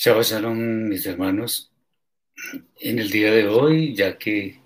[0.00, 1.72] Shabbat Shalom, mis hermanos.
[2.78, 4.60] En el día de hoy, ya que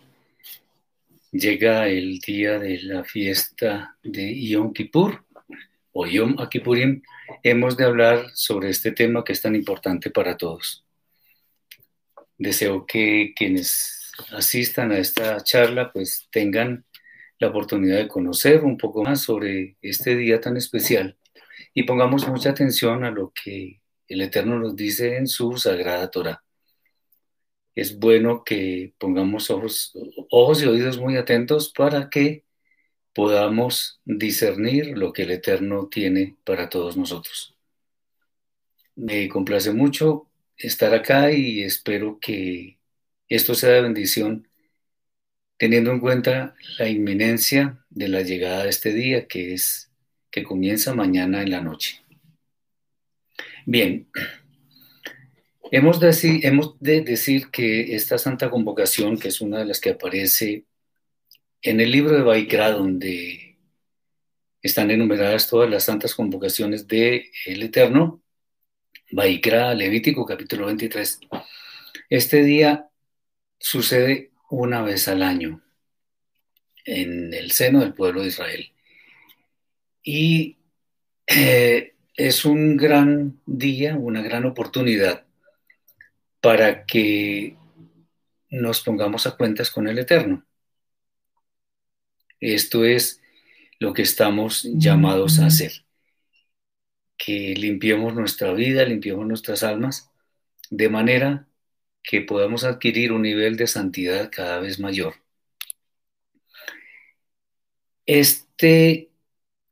[1.31, 5.25] llega el día de la fiesta de Yom Kippur
[5.93, 7.01] o Yom Kippurim,
[7.43, 10.85] hemos de hablar sobre este tema que es tan importante para todos.
[12.37, 16.85] Deseo que quienes asistan a esta charla pues tengan
[17.39, 21.17] la oportunidad de conocer un poco más sobre este día tan especial
[21.73, 23.82] y pongamos mucha atención a lo que
[24.13, 26.43] el Eterno nos dice en su sagrada Torah.
[27.75, 29.93] Es bueno que pongamos ojos,
[30.31, 32.45] ojos y oídos muy atentos para que
[33.15, 37.57] podamos discernir lo que el Eterno tiene para todos nosotros.
[38.95, 42.79] Me complace mucho estar acá y espero que
[43.29, 44.49] esto sea de bendición,
[45.57, 49.91] teniendo en cuenta la inminencia de la llegada de este día que es
[50.31, 52.02] que comienza mañana en la noche.
[53.65, 54.09] Bien,
[55.71, 59.81] hemos de, decir, hemos de decir que esta santa convocación, que es una de las
[59.81, 60.65] que aparece
[61.63, 63.59] en el libro de Baikra, donde
[64.63, 68.21] están enumeradas todas las santas convocaciones del el Eterno,
[69.13, 71.21] Baikra, Levítico, capítulo 23.
[72.11, 72.89] Este día
[73.59, 75.63] sucede una vez al año
[76.85, 78.73] en el seno del pueblo de Israel.
[80.03, 80.59] Y
[81.29, 81.95] eh,
[82.27, 85.27] es un gran día, una gran oportunidad
[86.41, 87.57] para que
[88.49, 90.47] nos pongamos a cuentas con el Eterno.
[92.39, 93.21] Esto es
[93.81, 95.85] lo que estamos llamados a hacer,
[97.17, 100.09] que limpiemos nuestra vida, limpiemos nuestras almas,
[100.71, 101.49] de manera
[102.05, 105.15] que podamos adquirir un nivel de santidad cada vez mayor.
[108.07, 109.11] Este,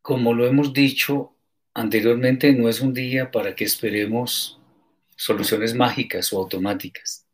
[0.02, 1.36] como lo hemos dicho,
[1.74, 4.60] anteriormente no es un día para que esperemos
[5.16, 7.26] soluciones mágicas o automáticas.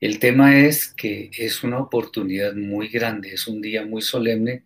[0.00, 4.64] El tema es que es una oportunidad muy grande, es un día muy solemne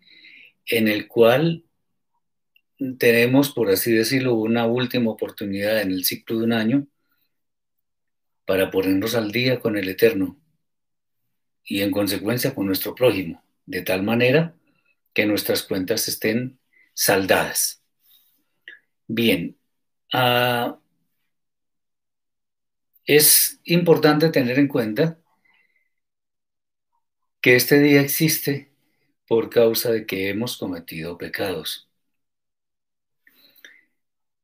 [0.65, 1.63] en el cual
[2.97, 6.87] tenemos, por así decirlo, una última oportunidad en el ciclo de un año
[8.45, 10.39] para ponernos al día con el Eterno
[11.63, 14.55] y en consecuencia con nuestro prójimo, de tal manera
[15.13, 16.57] que nuestras cuentas estén
[16.97, 17.83] saldadas.
[19.07, 19.55] Bien,
[20.13, 20.75] uh,
[23.05, 25.19] es importante tener en cuenta
[27.39, 28.71] que este día existe
[29.27, 31.87] por causa de que hemos cometido pecados.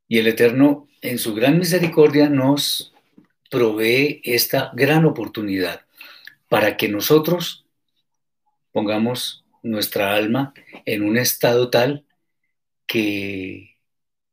[0.07, 2.93] Y el Eterno, en su gran misericordia, nos
[3.49, 5.81] provee esta gran oportunidad
[6.49, 7.65] para que nosotros
[8.71, 10.53] pongamos nuestra alma
[10.85, 12.05] en un estado tal
[12.87, 13.77] que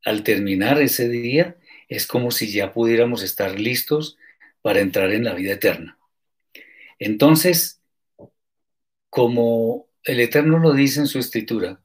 [0.05, 1.57] al terminar ese día
[1.89, 4.17] es como si ya pudiéramos estar listos
[4.63, 5.99] para entrar en la vida eterna.
[6.99, 7.81] Entonces,
[9.09, 11.81] como el Eterno lo dice en su escritura,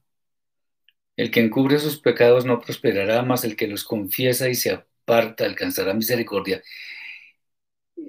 [1.16, 5.44] el que encubre sus pecados no prosperará, más el que los confiesa y se aparta
[5.44, 6.62] alcanzará misericordia.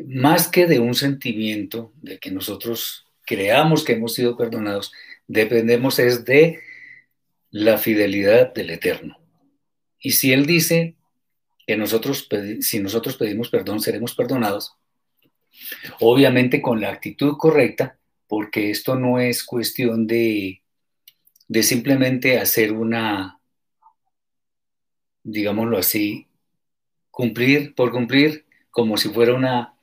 [0.06, 4.92] Más que de un sentimiento de que nosotros creamos que hemos sido perdonados,
[5.28, 6.60] dependemos es de
[7.52, 9.20] la fidelidad del Eterno.
[10.00, 10.96] Y si Él dice
[11.66, 12.28] que nosotros,
[12.62, 14.76] si nosotros pedimos perdón, seremos perdonados,
[16.00, 17.98] obviamente con la actitud correcta,
[18.28, 20.62] porque esto no es cuestión de,
[21.48, 23.40] de simplemente hacer una,
[25.24, 26.28] digámoslo así,
[27.12, 29.74] cumplir por cumplir, como si fuera una,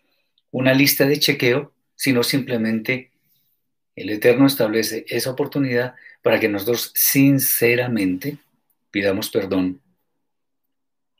[0.50, 3.10] una lista de chequeo, sino simplemente
[3.96, 8.38] el Eterno establece esa oportunidad para que nosotros sinceramente
[8.90, 9.82] pidamos perdón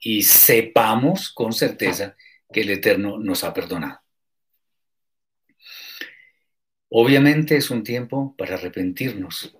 [0.00, 2.16] y sepamos con certeza
[2.50, 4.00] que el Eterno nos ha perdonado.
[6.88, 9.54] Obviamente es un tiempo para arrepentirnos.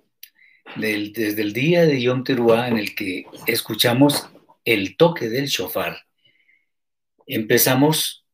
[0.77, 4.27] desde el día de Yom Teruah en el que escuchamos
[4.63, 6.07] el toque del shofar,
[7.27, 8.25] empezamos,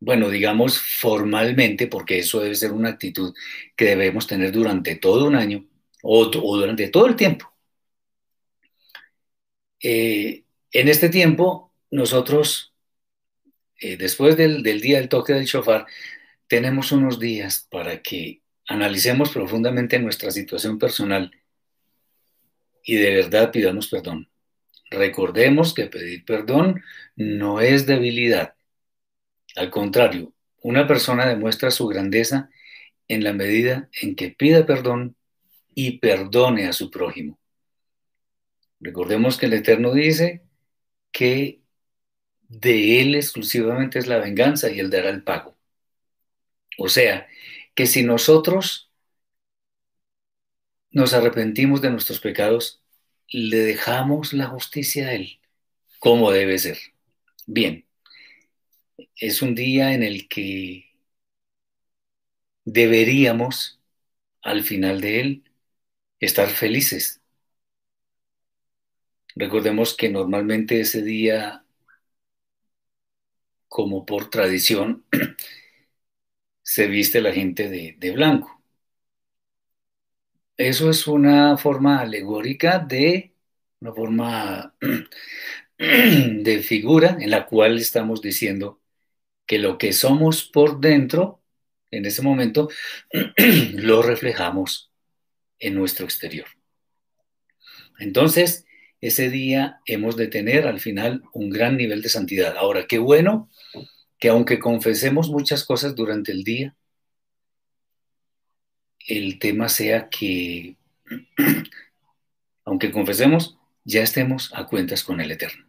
[0.00, 3.34] bueno, digamos formalmente, porque eso debe ser una actitud
[3.76, 5.68] que debemos tener durante todo un año
[6.06, 7.50] o, durante todo el tiempo.
[9.80, 12.74] Eh, en este tiempo, nosotros,
[13.80, 15.86] eh, después del, del día del toque del shofar,
[16.46, 21.30] tenemos unos días para que analicemos profundamente nuestra situación personal
[22.82, 24.28] y de verdad pidamos perdón.
[24.90, 26.82] Recordemos que pedir perdón
[27.16, 28.54] no es debilidad.
[29.56, 32.50] Al contrario, una persona demuestra su grandeza
[33.08, 35.16] en la medida en que pida perdón
[35.74, 37.38] y perdone a su prójimo.
[38.80, 40.42] Recordemos que el Eterno dice
[41.12, 41.62] que
[42.48, 45.56] de Él exclusivamente es la venganza y Él dará el pago.
[46.78, 47.26] O sea,
[47.74, 48.90] que si nosotros
[50.90, 52.82] nos arrepentimos de nuestros pecados,
[53.28, 55.40] le dejamos la justicia a Él,
[55.98, 56.78] como debe ser.
[57.46, 57.86] Bien,
[59.16, 60.94] es un día en el que
[62.64, 63.80] deberíamos,
[64.42, 65.44] al final de él,
[66.24, 67.20] estar felices.
[69.36, 71.64] Recordemos que normalmente ese día,
[73.68, 75.04] como por tradición,
[76.62, 78.60] se viste la gente de, de blanco.
[80.56, 83.34] Eso es una forma alegórica de,
[83.80, 84.74] una forma
[85.78, 88.80] de figura en la cual estamos diciendo
[89.46, 91.42] que lo que somos por dentro,
[91.90, 92.70] en ese momento,
[93.74, 94.93] lo reflejamos
[95.58, 96.46] en nuestro exterior.
[97.98, 98.66] Entonces,
[99.00, 102.56] ese día hemos de tener al final un gran nivel de santidad.
[102.56, 103.50] Ahora, qué bueno
[104.18, 106.74] que aunque confesemos muchas cosas durante el día,
[109.06, 110.76] el tema sea que,
[112.64, 115.66] aunque confesemos, ya estemos a cuentas con el Eterno.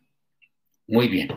[0.87, 1.29] Muy bien.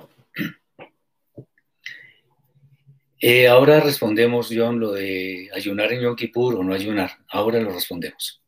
[3.21, 7.19] Eh, ahora respondemos, John, lo de ayunar en Yom Kippur o no ayunar.
[7.29, 8.41] Ahora lo respondemos.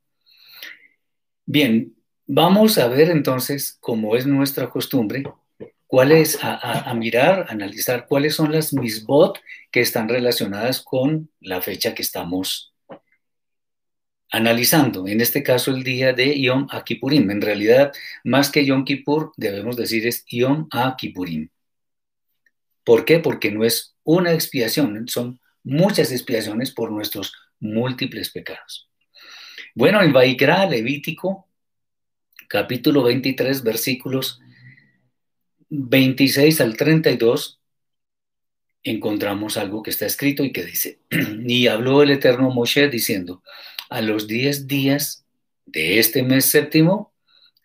[1.44, 1.96] Bien,
[2.26, 5.24] vamos a ver entonces, como es nuestra costumbre,
[5.88, 9.40] cuáles, a, a, mirar, analizar cuáles son las misbot
[9.72, 12.72] que están relacionadas con la fecha que estamos
[14.30, 15.08] analizando.
[15.08, 17.30] En este caso, el día de Yom Kippurim.
[17.30, 17.92] En realidad,
[18.24, 21.48] más que Yom Kippur, debemos decir es Yom Kippurim.
[22.84, 23.18] ¿Por qué?
[23.18, 28.88] Porque no es una expiación, son muchas expiaciones por nuestros múltiples pecados.
[29.74, 31.48] Bueno, en Vaikra, Levítico,
[32.48, 34.40] capítulo 23, versículos
[35.68, 37.60] 26 al 32,
[38.82, 41.00] encontramos algo que está escrito y que dice,
[41.46, 43.42] y habló el eterno Moshe diciendo,
[43.88, 45.24] a los diez días
[45.66, 47.12] de este mes séptimo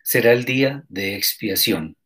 [0.04, 1.96] será el día de expiación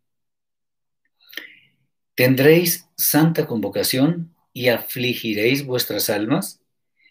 [2.21, 6.61] Tendréis santa convocación y afligiréis vuestras almas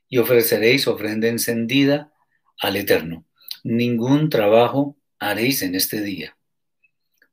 [0.08, 2.14] y ofreceréis ofrenda encendida
[2.62, 3.26] al Eterno.
[3.64, 6.38] Ningún trabajo haréis en este día,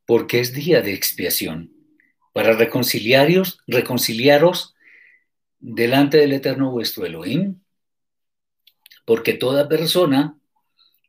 [0.07, 1.71] porque es día de expiación,
[2.33, 4.75] para reconciliaros, reconciliaros
[5.59, 7.61] delante del Eterno vuestro Elohim,
[9.05, 10.39] porque toda persona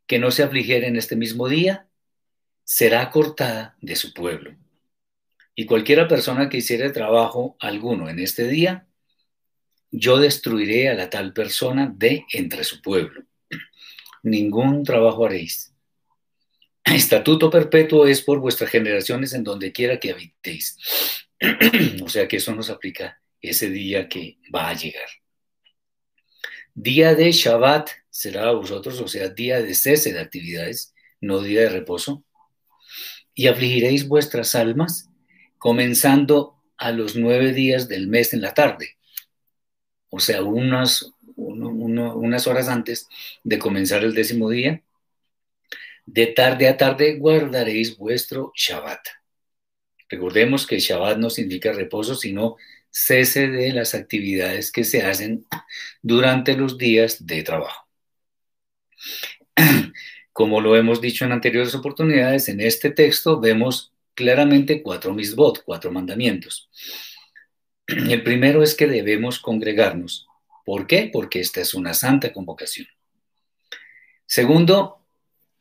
[0.05, 1.87] que no se afligiere en este mismo día
[2.65, 4.57] será cortada de su pueblo.
[5.59, 8.85] Y cualquiera persona que hiciere trabajo alguno en este día,
[9.89, 13.23] yo destruiré a la tal persona de entre su pueblo.
[14.21, 15.73] Ningún trabajo haréis.
[16.83, 20.77] Estatuto perpetuo es por vuestras generaciones en donde quiera que habitéis.
[22.03, 25.09] o sea que eso nos aplica ese día que va a llegar.
[26.75, 31.61] Día de Shabbat será a vosotros, o sea, día de cese de actividades, no día
[31.61, 32.23] de reposo.
[33.33, 35.09] Y afligiréis vuestras almas
[35.57, 38.97] comenzando a los nueve días del mes en la tarde,
[40.09, 43.07] o sea, unas, unas horas antes
[43.43, 44.81] de comenzar el décimo día.
[46.05, 49.01] De tarde a tarde guardaréis vuestro Shabbat.
[50.09, 52.55] Recordemos que Shabbat no significa reposo, sino
[52.89, 55.45] cese de las actividades que se hacen
[56.01, 57.87] durante los días de trabajo.
[60.31, 65.91] Como lo hemos dicho en anteriores oportunidades, en este texto vemos claramente cuatro misbot, cuatro
[65.91, 66.69] mandamientos.
[67.87, 70.27] El primero es que debemos congregarnos.
[70.65, 71.09] ¿Por qué?
[71.13, 72.87] Porque esta es una santa convocación.
[74.25, 75.05] Segundo,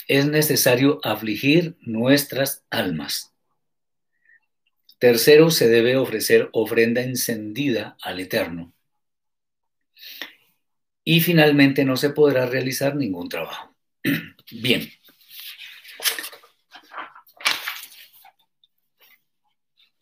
[0.08, 3.34] es necesario afligir nuestras almas.
[4.98, 8.72] Tercero, se debe ofrecer ofrenda encendida al Eterno.
[11.04, 13.76] Y finalmente no se podrá realizar ningún trabajo.
[14.50, 14.90] Bien.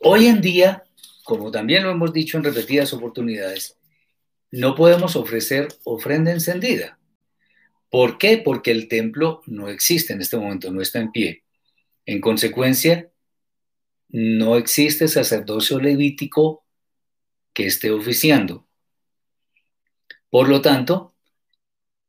[0.06, 0.84] Hoy en día,
[1.22, 3.78] como también lo hemos dicho en repetidas oportunidades,
[4.50, 6.98] no podemos ofrecer ofrenda encendida.
[7.88, 8.36] ¿Por qué?
[8.36, 11.44] Porque el templo no existe en este momento, no está en pie.
[12.04, 13.10] En consecuencia,
[14.10, 16.66] no existe sacerdocio levítico
[17.54, 18.68] que esté oficiando.
[20.28, 21.14] Por lo tanto,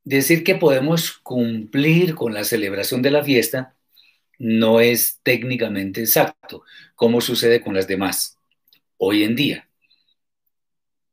[0.04, 3.75] decir que podemos cumplir con la celebración de la fiesta
[4.40, 6.64] no es técnicamente exacto,
[6.96, 8.38] como sucede con las demás
[8.98, 9.70] hoy en día.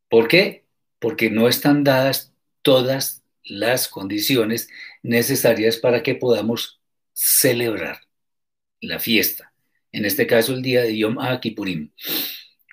[0.09, 0.67] ¿Por qué?
[0.99, 4.69] Porque no están dadas todas las condiciones
[5.03, 6.81] necesarias para que podamos
[7.13, 8.01] celebrar
[8.81, 9.53] la fiesta.
[9.91, 11.93] En este caso, el día de Yom Kippurim.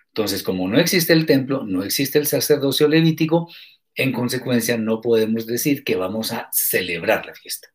[0.08, 3.50] Entonces, como no existe el templo, no existe el sacerdocio levítico,
[3.96, 7.70] en consecuencia no podemos decir que vamos a celebrar la fiesta.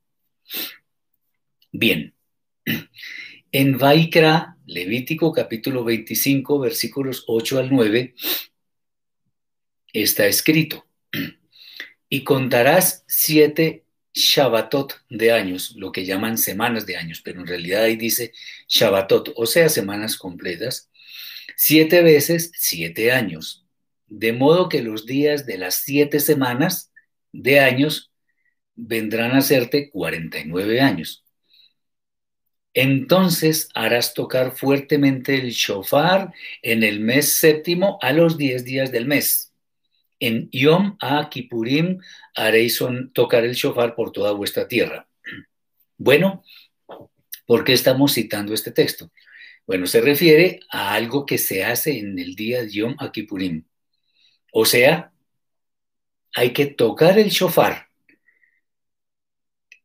[1.73, 2.13] Bien,
[3.52, 8.14] en Vaikra, Levítico capítulo 25, versículos 8 al 9,
[9.92, 10.87] está escrito,
[12.09, 17.83] y contarás siete Shabbatot de años, lo que llaman semanas de años, pero en realidad
[17.83, 18.33] ahí dice
[18.68, 20.90] Shabbatot, o sea, semanas completas,
[21.56, 23.66] siete veces siete años,
[24.06, 26.92] de modo que los días de las siete semanas
[27.33, 28.12] de años
[28.76, 31.24] vendrán a hacerte 49 años.
[32.75, 39.07] Entonces harás tocar fuertemente el shofar en el mes séptimo a los diez días del
[39.07, 39.52] mes.
[40.19, 42.00] En Yom a Kippurim
[42.35, 45.09] haréis tocar el shofar por toda vuestra tierra.
[45.97, 46.43] Bueno,
[47.47, 49.12] ¿por qué estamos citando este texto?
[49.66, 53.12] Bueno, se refiere a algo que se hace en el día de Yom a.
[54.52, 55.12] O sea,
[56.35, 57.88] hay que tocar el shofar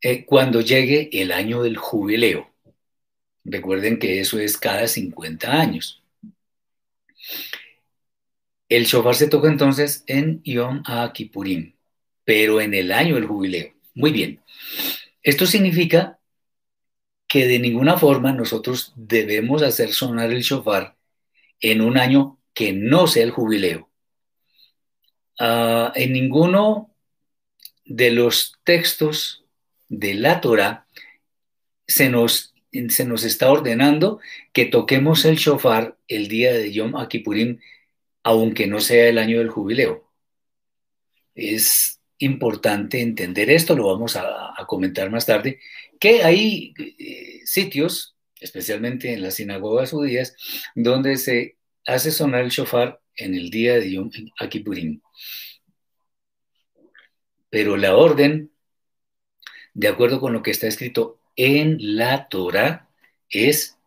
[0.02, 2.49] eh, cuando llegue el año del jubileo.
[3.44, 6.04] Recuerden que eso es cada 50 años.
[8.68, 11.76] El shofar se toca entonces en Yom Kippurim,
[12.24, 13.74] pero en el año del jubileo.
[13.96, 14.42] Muy bien.
[15.24, 16.20] Esto significa
[17.28, 20.96] que de ninguna forma nosotros debemos hacer sonar el shofar
[21.60, 23.90] en un año que no sea el jubileo.
[25.40, 26.94] Uh, en ninguno
[27.86, 29.46] de los textos
[29.88, 30.86] de la Torah
[31.88, 32.54] se nos
[32.90, 34.20] se nos está ordenando
[34.54, 37.60] que toquemos el shofar el día de Yom Kippurim,
[38.24, 40.10] aunque no sea el año del jubileo.
[41.36, 45.60] Es importante entender esto, lo vamos a, comentar más tarde,
[46.00, 50.36] que hay eh, sitios, especialmente en las sinagogas judías,
[50.76, 54.12] donde se hace sonar el shofar en el día de Yom
[54.50, 55.02] Kippurim.
[57.50, 58.52] Pero la orden,
[59.74, 62.90] de acuerdo con lo que está escrito en la Torah
[63.30, 63.78] es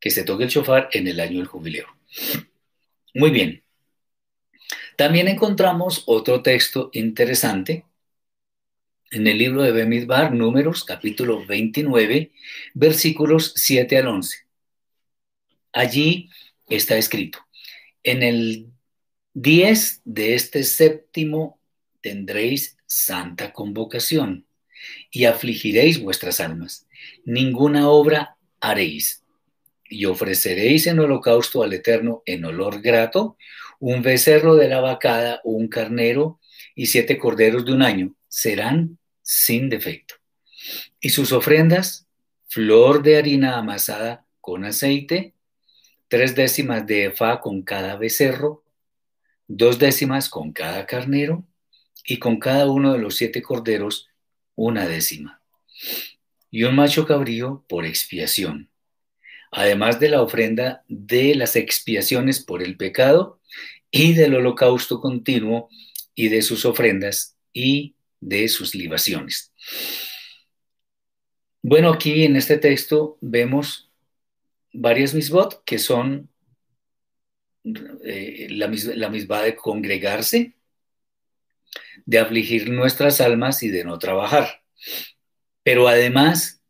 [0.00, 1.86] que se toque el shofar en el año del jubileo.
[3.12, 3.62] Muy bien.
[4.96, 7.84] También encontramos otro texto interesante
[9.10, 12.32] en el libro de Bemidbar, Números, capítulo 29,
[12.72, 14.38] versículos 7 al 11.
[15.74, 16.30] Allí
[16.66, 17.40] está escrito,
[18.02, 18.72] en el
[19.34, 21.60] 10 de este séptimo
[22.00, 24.46] tendréis santa convocación
[25.10, 26.86] y afligiréis vuestras almas.
[27.24, 29.22] Ninguna obra haréis.
[29.88, 33.36] Y ofreceréis en holocausto al Eterno en olor grato
[33.78, 36.40] un becerro de la vacada, un carnero
[36.74, 38.14] y siete corderos de un año.
[38.28, 40.14] Serán sin defecto.
[41.00, 42.06] Y sus ofrendas,
[42.48, 45.34] flor de harina amasada con aceite,
[46.08, 48.64] tres décimas de efa con cada becerro,
[49.46, 51.44] dos décimas con cada carnero,
[52.04, 54.08] y con cada uno de los siete corderos
[54.54, 55.40] una décima,
[56.50, 58.70] y un macho cabrío por expiación,
[59.50, 63.40] además de la ofrenda de las expiaciones por el pecado
[63.90, 65.68] y del holocausto continuo
[66.14, 69.52] y de sus ofrendas y de sus libaciones.
[71.62, 73.90] Bueno, aquí en este texto vemos
[74.72, 76.28] varias misbot que son
[78.04, 80.54] eh, la, la misma de congregarse,
[82.06, 84.62] de afligir nuestras almas y de no trabajar.
[85.62, 86.64] Pero además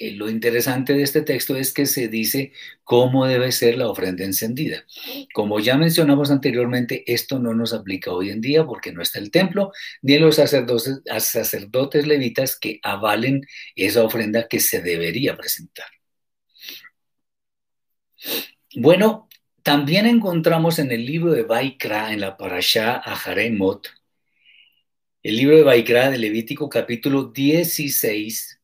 [0.00, 2.52] eh, lo interesante de este texto es que se dice
[2.84, 4.86] cómo debe ser la ofrenda encendida.
[5.34, 9.30] Como ya mencionamos anteriormente, esto no nos aplica hoy en día porque no está el
[9.30, 13.42] templo ni los sacerdotes, levitas que avalen
[13.76, 15.86] esa ofrenda que se debería presentar.
[18.74, 19.28] Bueno,
[19.62, 23.88] también encontramos en el libro de Baikra, en la Parashá Aharemot,
[25.22, 28.58] el libro de Baikra de Levítico capítulo 16,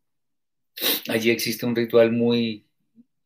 [1.09, 2.67] Allí existe un ritual muy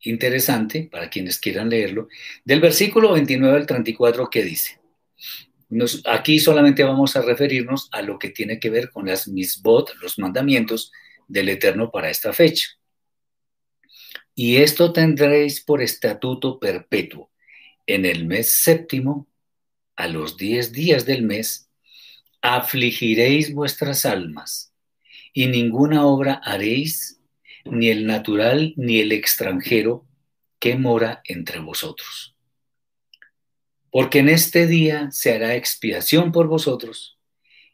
[0.01, 2.07] interesante para quienes quieran leerlo,
[2.43, 4.79] del versículo 29 al 34 que dice,
[6.05, 10.17] aquí solamente vamos a referirnos a lo que tiene que ver con las misbot, los
[10.19, 10.91] mandamientos
[11.27, 12.67] del Eterno para esta fecha.
[14.33, 17.29] Y esto tendréis por estatuto perpetuo.
[17.85, 19.27] En el mes séptimo,
[19.95, 21.70] a los diez días del mes,
[22.41, 24.73] afligiréis vuestras almas,
[25.33, 27.21] y ninguna obra haréis
[27.65, 30.05] ni el natural ni el extranjero
[30.59, 32.35] que mora entre vosotros.
[33.91, 37.17] Porque en este día se hará expiación por vosotros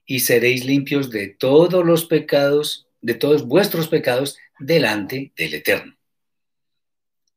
[0.05, 5.97] y seréis limpios de todos los pecados, de todos vuestros pecados delante del Eterno.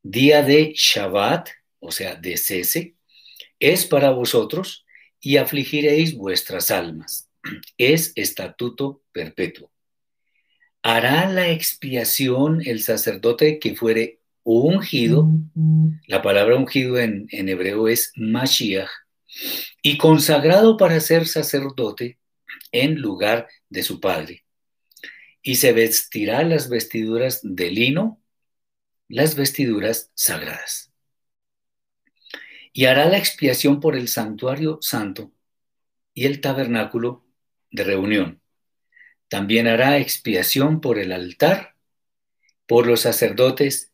[0.02, 2.94] Día de Shabbat, o sea, de cese,
[3.58, 4.86] es para vosotros
[5.20, 7.28] y afligiréis vuestras almas.
[7.76, 9.70] Es estatuto perpetuo
[10.82, 15.28] hará la expiación el sacerdote que fuere ungido,
[16.06, 18.90] la palabra ungido en, hebreo es Mashiach,
[19.82, 22.18] y consagrado para ser sacerdote
[22.72, 24.44] en lugar de su padre.
[25.42, 28.20] Y se vestirá las vestiduras de lino,
[29.08, 30.89] las vestiduras sagradas.
[32.72, 35.32] Y hará la expiación por el santuario santo
[36.14, 37.24] y el tabernáculo
[37.70, 38.40] de reunión
[39.30, 41.76] también hará expiación por el altar,
[42.66, 43.92] por los sacerdotes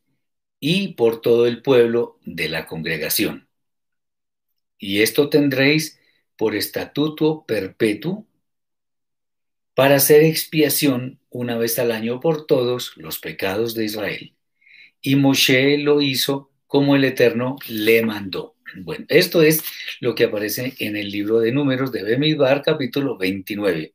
[0.58, 3.46] y por todo el pueblo de la congregación.
[4.78, 6.00] Y esto tendréis
[6.38, 8.26] por estatuto perpetuo
[9.74, 14.34] para hacer expiación una vez al año por todos los pecados de Israel.
[15.02, 18.55] Y Moshe lo hizo como el Eterno le mandó.
[18.74, 19.62] Bueno, esto es
[20.00, 23.94] lo que aparece en el libro de números de Bemidbar, capítulo 29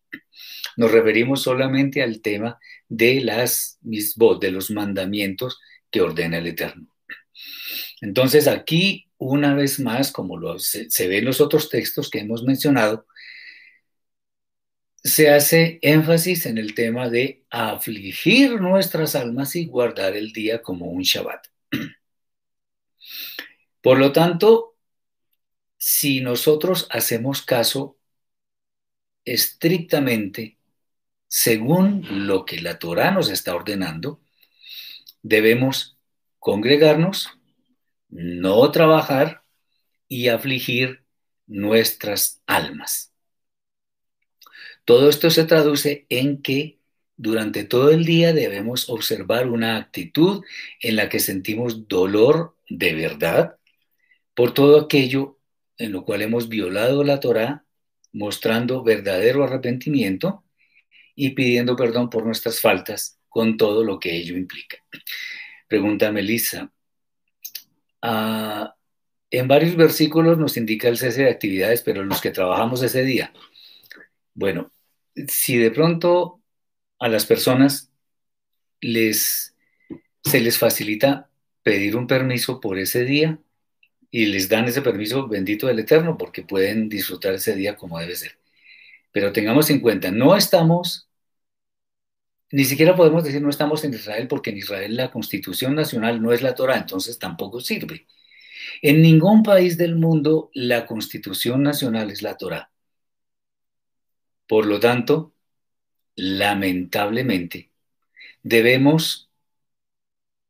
[0.77, 6.87] nos referimos solamente al tema de las misbot, de los mandamientos que ordena el Eterno.
[8.01, 12.19] Entonces aquí, una vez más, como lo, se, se ve en los otros textos que
[12.19, 13.05] hemos mencionado,
[15.03, 20.87] se hace énfasis en el tema de afligir nuestras almas y guardar el día como
[20.87, 21.47] un Shabbat.
[23.81, 24.75] Por lo tanto,
[25.77, 27.97] si nosotros hacemos caso
[29.25, 30.57] estrictamente
[31.27, 34.21] según lo que la Torah nos está ordenando,
[35.23, 35.97] debemos
[36.39, 37.29] congregarnos,
[38.09, 39.43] no trabajar
[40.07, 41.05] y afligir
[41.47, 43.13] nuestras almas.
[44.85, 46.79] Todo esto se traduce en que
[47.15, 50.43] durante todo el día debemos observar una actitud
[50.81, 53.57] en la que sentimos dolor de verdad
[54.33, 55.39] por todo aquello
[55.77, 57.65] en lo cual hemos violado la Torah,
[58.13, 60.43] mostrando verdadero arrepentimiento
[61.15, 64.77] y pidiendo perdón por nuestras faltas con todo lo que ello implica.
[65.67, 66.71] Pregunta Melissa.
[68.01, 68.75] Ah,
[69.29, 73.33] en varios versículos nos indica el cese de actividades, pero los que trabajamos ese día.
[74.33, 74.71] Bueno,
[75.27, 76.41] si de pronto
[76.99, 77.91] a las personas
[78.81, 79.55] les,
[80.23, 81.29] se les facilita
[81.63, 83.39] pedir un permiso por ese día
[84.11, 88.15] y les dan ese permiso bendito del Eterno porque pueden disfrutar ese día como debe
[88.15, 88.37] ser.
[89.11, 91.09] Pero tengamos en cuenta, no estamos,
[92.51, 96.33] ni siquiera podemos decir no estamos en Israel porque en Israel la constitución nacional no
[96.33, 98.07] es la Torah, entonces tampoco sirve.
[98.81, 102.71] En ningún país del mundo la constitución nacional es la Torah.
[104.47, 105.33] Por lo tanto,
[106.15, 107.71] lamentablemente,
[108.43, 109.30] debemos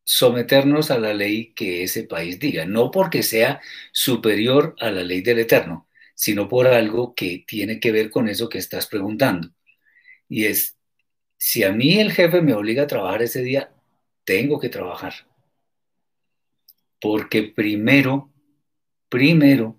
[0.04, 3.62] someternos a la ley que ese país diga, no porque sea
[3.92, 8.50] superior a la ley del Eterno, sino por algo que tiene que ver con eso
[8.50, 9.50] que estás preguntando.
[10.28, 10.78] Y es,
[11.38, 13.74] si a mí el jefe me obliga a trabajar ese día,
[14.24, 15.14] tengo que trabajar.
[17.00, 18.32] Porque primero,
[19.10, 19.78] primero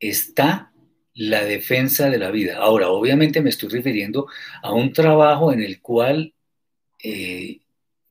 [0.00, 0.72] está
[1.14, 2.58] la defensa de la vida.
[2.58, 4.28] Ahora, obviamente me estoy refiriendo
[4.62, 6.34] a un trabajo en el cual
[7.02, 7.60] eh,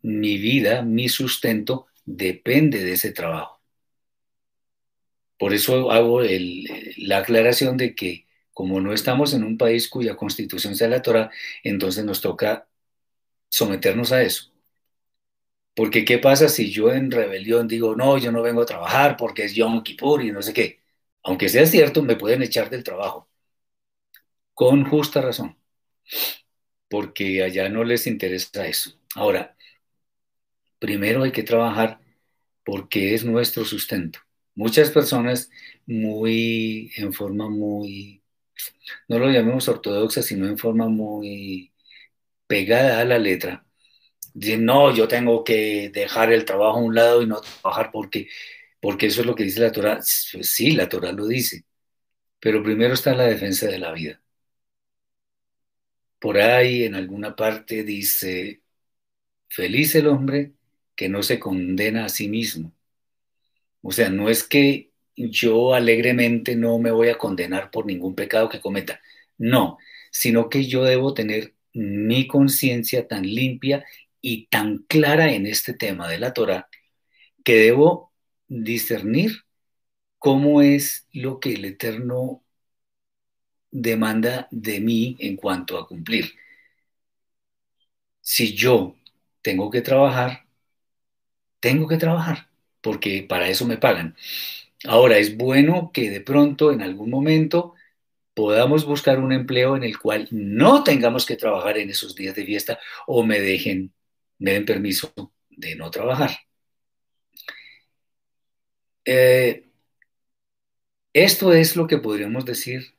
[0.07, 3.61] mi vida, mi sustento, depende de ese trabajo.
[5.37, 10.75] Por eso hago la aclaración de que como no estamos en un país cuya constitución
[10.75, 11.29] sea la Torah,
[11.63, 12.67] entonces nos toca
[13.49, 14.51] someternos a eso.
[15.75, 19.45] Porque ¿qué pasa si yo en rebelión digo, no, yo no vengo a trabajar porque
[19.45, 20.81] es Yom Kippur y no sé qué?
[21.23, 23.29] Aunque sea cierto, me pueden echar del trabajo.
[24.53, 25.57] Con justa razón.
[26.89, 28.91] Porque allá no les interesa eso.
[29.15, 29.56] Ahora,
[30.79, 31.99] primero hay que trabajar
[32.63, 34.19] porque es nuestro sustento.
[34.55, 35.49] Muchas personas
[35.85, 38.23] muy, en forma muy,
[39.07, 41.73] no lo llamemos ortodoxa, sino en forma muy
[42.47, 43.65] pegada a la letra,
[44.33, 48.29] dicen, no, yo tengo que dejar el trabajo a un lado y no trabajar porque,
[48.81, 49.99] porque eso es lo que dice la Torah.
[50.33, 51.65] Pues sí, la Torah lo dice,
[52.39, 54.21] pero primero está la defensa de la vida.
[56.19, 58.61] Por ahí en alguna parte dice,
[59.49, 60.53] feliz el hombre
[60.97, 62.73] que no se condena a sí mismo.
[63.81, 68.49] O sea, no es que yo alegremente no me voy a condenar por ningún pecado
[68.49, 69.01] que cometa,
[69.37, 69.77] no,
[70.11, 73.85] sino que yo debo tener mi conciencia tan limpia
[74.21, 76.69] y tan clara en este tema de la Torah
[77.43, 78.11] que debo
[78.47, 79.43] discernir
[80.17, 82.43] cómo es lo que el Eterno
[83.71, 86.33] demanda de mí en cuanto a cumplir.
[88.21, 88.95] Si yo
[89.41, 90.46] tengo que trabajar,
[91.59, 92.49] tengo que trabajar,
[92.81, 94.15] porque para eso me pagan.
[94.85, 97.75] Ahora, es bueno que de pronto, en algún momento,
[98.35, 102.45] podamos buscar un empleo en el cual no tengamos que trabajar en esos días de
[102.45, 103.93] fiesta o me dejen
[104.39, 105.13] me den permiso
[105.49, 106.31] de no trabajar.
[109.05, 109.63] Eh,
[111.13, 112.95] esto es lo que podríamos decir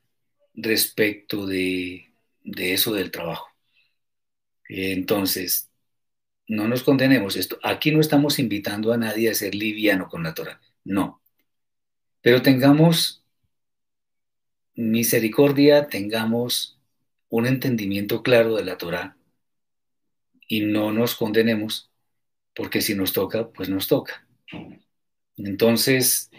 [0.54, 2.12] respecto de,
[2.44, 3.48] de eso del trabajo.
[4.68, 5.67] Entonces,
[6.48, 7.58] no nos condenemos esto.
[7.62, 11.20] Aquí no estamos invitando a nadie a ser liviano con la Torah, no.
[12.22, 13.24] Pero tengamos
[14.74, 16.78] misericordia, tengamos
[17.28, 19.16] un entendimiento claro de la Torah
[20.48, 21.90] y no nos condenemos,
[22.54, 24.26] porque si nos toca, pues nos toca.
[25.36, 26.30] Entonces,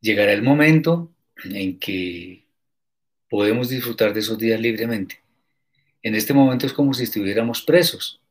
[0.00, 1.12] llegará el momento
[1.44, 2.46] en que
[3.28, 5.22] podemos disfrutar de esos días libremente.
[6.02, 8.21] En este momento es como si estuviéramos presos.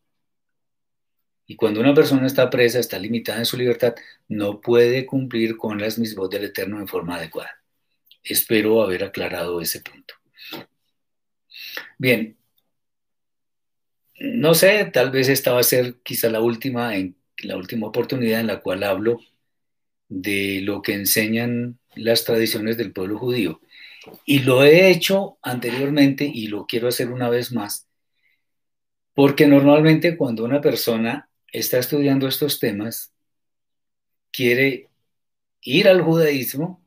[1.52, 3.94] Y cuando una persona está presa, está limitada en su libertad,
[4.30, 7.62] no puede cumplir con las mismas del Eterno en forma adecuada.
[8.24, 10.14] Espero haber aclarado ese punto.
[11.98, 12.38] Bien,
[14.16, 18.40] no sé, tal vez esta va a ser quizá la última, en, la última oportunidad
[18.40, 19.20] en la cual hablo
[20.08, 23.60] de lo que enseñan las tradiciones del pueblo judío.
[24.26, 27.90] Y lo he hecho anteriormente y lo quiero hacer una vez más,
[29.14, 33.14] porque normalmente cuando una persona está estudiando estos temas,
[34.32, 34.90] quiere
[35.62, 36.82] ir al judaísmo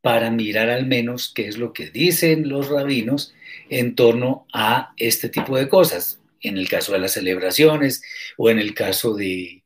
[0.00, 3.32] para mirar al menos qué es lo que dicen los rabinos
[3.70, 8.02] en torno a este tipo de cosas, en el caso de las celebraciones
[8.36, 9.62] o en el caso de,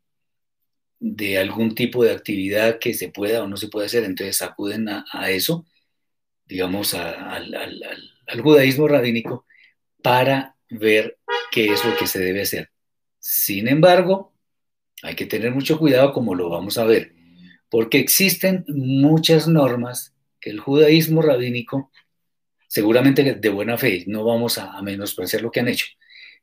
[1.00, 4.88] de algún tipo de actividad que se pueda o no se puede hacer, entonces acuden
[4.88, 5.64] a, eso,
[6.44, 9.46] digamos, al, al judaísmo rabínico
[10.02, 11.18] para ver
[11.50, 12.70] qué es lo que se debe hacer.
[13.28, 14.32] Sin embargo,
[15.02, 17.12] hay que tener mucho cuidado como lo vamos a ver,
[17.68, 21.90] porque existen muchas normas el judaísmo rabínico,
[22.68, 25.86] seguramente de buena fe, no vamos a, menospreciar lo que han hecho,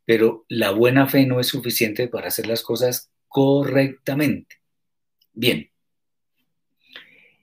[0.03, 4.57] pero la buena fe no es suficiente para hacer las cosas correctamente.
[5.31, 5.71] Bien.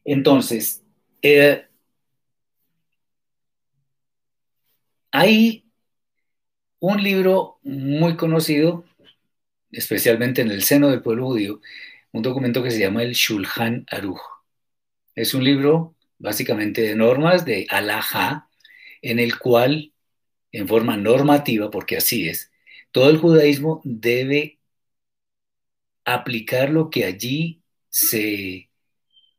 [0.04, 0.84] Entonces,
[1.22, 1.64] eh,
[5.12, 5.64] hay
[6.78, 8.84] un libro muy conocido,
[9.72, 11.60] especialmente en el seno del pueblo judío,
[12.12, 14.20] un documento que se llama el Shulchan Aruch.
[15.14, 18.48] Es un libro básicamente de normas de alajá,
[19.02, 19.92] en el cual,
[20.52, 22.50] en forma normativa, porque así es,
[22.92, 24.58] todo el judaísmo debe
[26.04, 28.70] aplicar lo que allí se,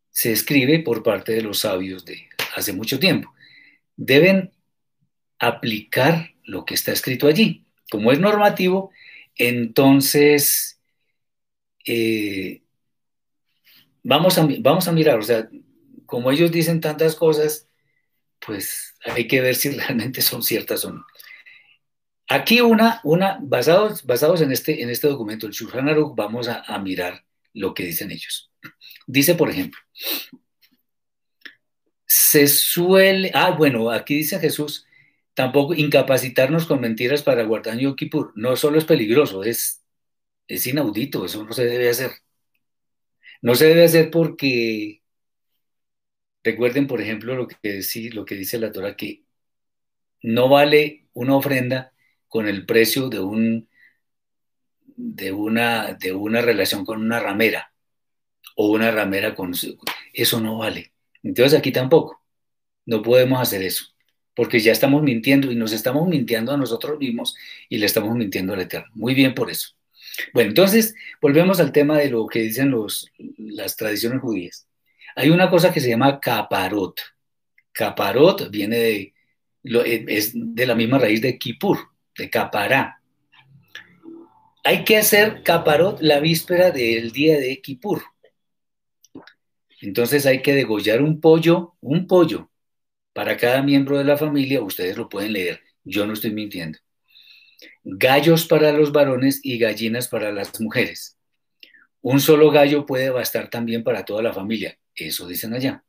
[0.10, 3.34] se escribe por parte de los sabios de hace mucho tiempo.
[3.96, 4.52] Deben
[5.39, 7.65] aplicar lo que está escrito allí.
[7.89, 8.91] Como es normativo,
[9.47, 10.80] entonces
[11.86, 12.62] eh,
[14.04, 15.49] vamos, a, vamos a mirar, o sea,
[16.06, 17.67] como ellos dicen tantas cosas,
[18.45, 21.06] pues hay que ver si realmente son ciertas o no.
[22.30, 26.62] Aquí una, una basados, basados en, este, en este documento, el Shulchan Aruch, vamos a,
[26.62, 28.51] a mirar lo que dicen ellos.
[29.08, 29.80] Dice, por ejemplo,
[32.06, 34.86] se suele, ah, bueno, aquí dice Jesús,
[35.34, 38.34] tampoco incapacitarnos con mentiras para guardar Yom Kippur.
[38.36, 39.84] No solo es peligroso, es,
[40.48, 42.12] es inaudito, eso no se debe hacer.
[43.41, 45.02] No se debe hacer porque
[46.44, 47.58] Recuerden, por ejemplo, lo que,
[48.13, 49.24] lo que dice la Torah, que
[50.24, 51.94] no vale una ofrenda
[52.28, 53.70] con el precio de un,
[54.96, 57.74] de una, de una relación con una ramera
[58.56, 59.54] o una ramera con...
[60.13, 60.94] Eso no vale.
[61.24, 62.24] Entonces aquí tampoco.
[62.86, 63.90] No podemos hacer eso,
[64.36, 67.36] porque ya estamos mintiendo y nos estamos mintiendo a nosotros mismos
[67.70, 68.89] y le estamos mintiendo al Eterno.
[68.94, 69.70] Muy bien por eso.
[70.34, 74.67] Bueno, entonces volvemos al tema de lo que dicen los, las tradiciones judías.
[75.15, 77.00] Hay una cosa que se llama caparot.
[77.72, 79.13] Caparot viene de,
[80.08, 81.78] es de la misma raíz de Kippur,
[82.17, 83.02] de capará.
[84.63, 88.04] Hay que hacer caparot la víspera del día de Kippur.
[89.82, 92.51] Entonces hay que degollar un pollo, un pollo,
[93.13, 94.62] para cada miembro de la familia.
[94.62, 96.80] Ustedes lo pueden leer, yo no estoy mintiendo.
[97.84, 101.17] Gallos para los varones y gallinas para las mujeres.
[102.02, 104.78] Un solo gallo puede bastar también para toda la familia.
[104.95, 105.84] Eso dicen allá.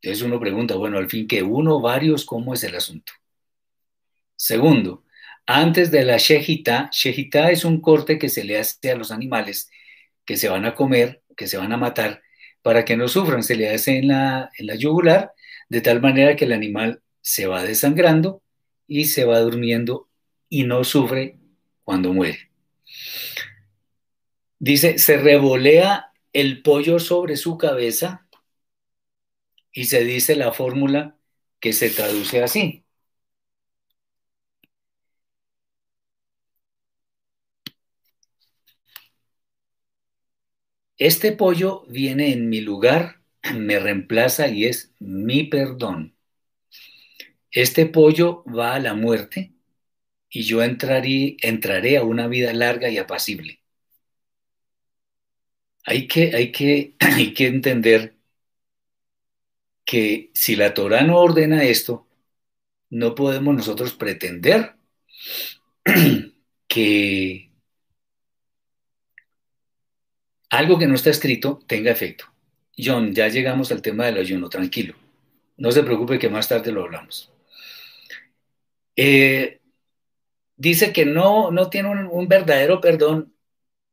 [0.00, 3.12] Entonces uno pregunta, bueno, al fin que uno, varios, ¿cómo es el asunto?
[4.36, 5.04] Segundo,
[5.46, 9.70] antes de la shejita, shejita es un corte que se le hace a los animales
[10.24, 12.22] que se van a comer, que se van a matar,
[12.62, 13.42] para que no sufran.
[13.42, 15.32] Se le hace en la, en la yugular,
[15.68, 18.42] de tal manera que el animal se va desangrando
[18.86, 20.08] y se va durmiendo
[20.48, 21.38] y no sufre
[21.84, 22.50] cuando muere.
[24.58, 28.26] Dice, se revolea el pollo sobre su cabeza
[29.72, 31.16] y se dice la fórmula
[31.60, 32.84] que se traduce así.
[40.98, 43.20] Este pollo viene en mi lugar,
[43.54, 46.14] me reemplaza y es mi perdón.
[47.50, 49.52] Este pollo va a la muerte
[50.30, 53.60] y yo entraré, entraré a una vida larga y apacible.
[55.84, 58.16] Hay que, hay que, hay que entender
[59.84, 62.06] que si la Torah no ordena esto,
[62.90, 64.76] no podemos nosotros pretender
[66.68, 67.50] que
[70.50, 72.35] algo que no está escrito tenga efecto.
[72.78, 74.94] John, ya llegamos al tema del ayuno, tranquilo.
[75.56, 77.32] No se preocupe que más tarde lo hablamos.
[78.96, 79.60] Eh,
[80.56, 83.34] dice que no, no tiene un, verdadero perdón,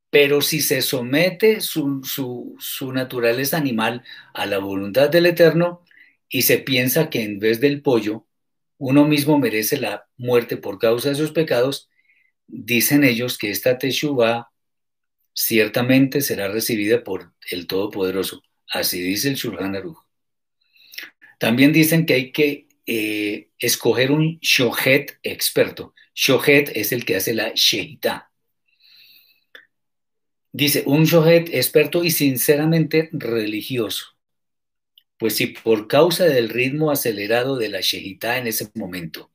[0.09, 5.83] pero si se somete su, su, su naturaleza animal a la voluntad del Eterno
[6.29, 8.27] y se piensa que en vez del pollo,
[8.77, 11.89] uno mismo merece la muerte por causa de sus pecados,
[12.47, 14.51] dicen ellos que esta teshuva
[15.33, 18.43] ciertamente será recibida por el Todopoderoso.
[18.73, 19.99] Así dice el Shulchan Aruch.
[21.37, 25.93] También dicen que hay que eh, escoger un shohet experto.
[26.15, 28.31] Shohet es el que hace la sheita.
[30.51, 34.17] Dice, un shohet experto y sinceramente religioso.
[35.17, 39.31] Pues si por causa del ritmo acelerado de la shehita en ese momento,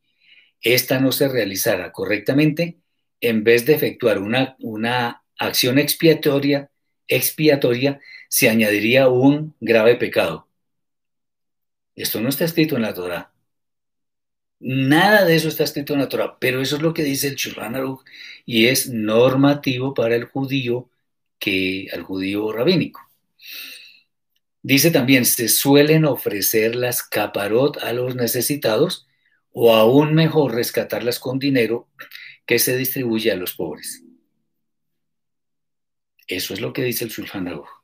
[0.60, 2.78] esta no se realizara correctamente,
[3.20, 6.70] en vez de efectuar una, una acción expiatoria,
[7.06, 10.46] expiatoria, se añadiría un grave pecado.
[11.96, 13.32] Esto no está escrito en la Torah.
[14.60, 17.36] Nada de eso está escrito en la Torah, pero eso es lo que dice el
[17.36, 18.04] Shulchan Aruch
[18.44, 20.90] y es normativo para el judío
[21.38, 23.00] que al judío rabínico.
[24.62, 29.06] Dice también, se suelen ofrecer las caparot a los necesitados
[29.52, 31.88] o aún mejor rescatarlas con dinero
[32.46, 34.02] que se distribuye a los pobres.
[36.26, 37.77] Eso es lo que dice el Shulchan Aruch.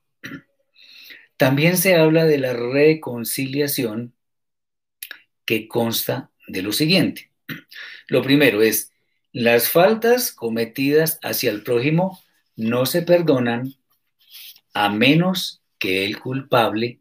[1.37, 4.15] También se habla de la reconciliación
[5.45, 7.31] que consta de lo siguiente.
[8.07, 8.93] Lo primero es,
[9.33, 12.23] las faltas cometidas hacia el prójimo
[12.57, 13.75] no se perdonan
[14.73, 17.01] a menos que el culpable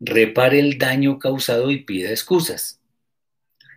[0.00, 2.80] repare el daño causado y pida excusas.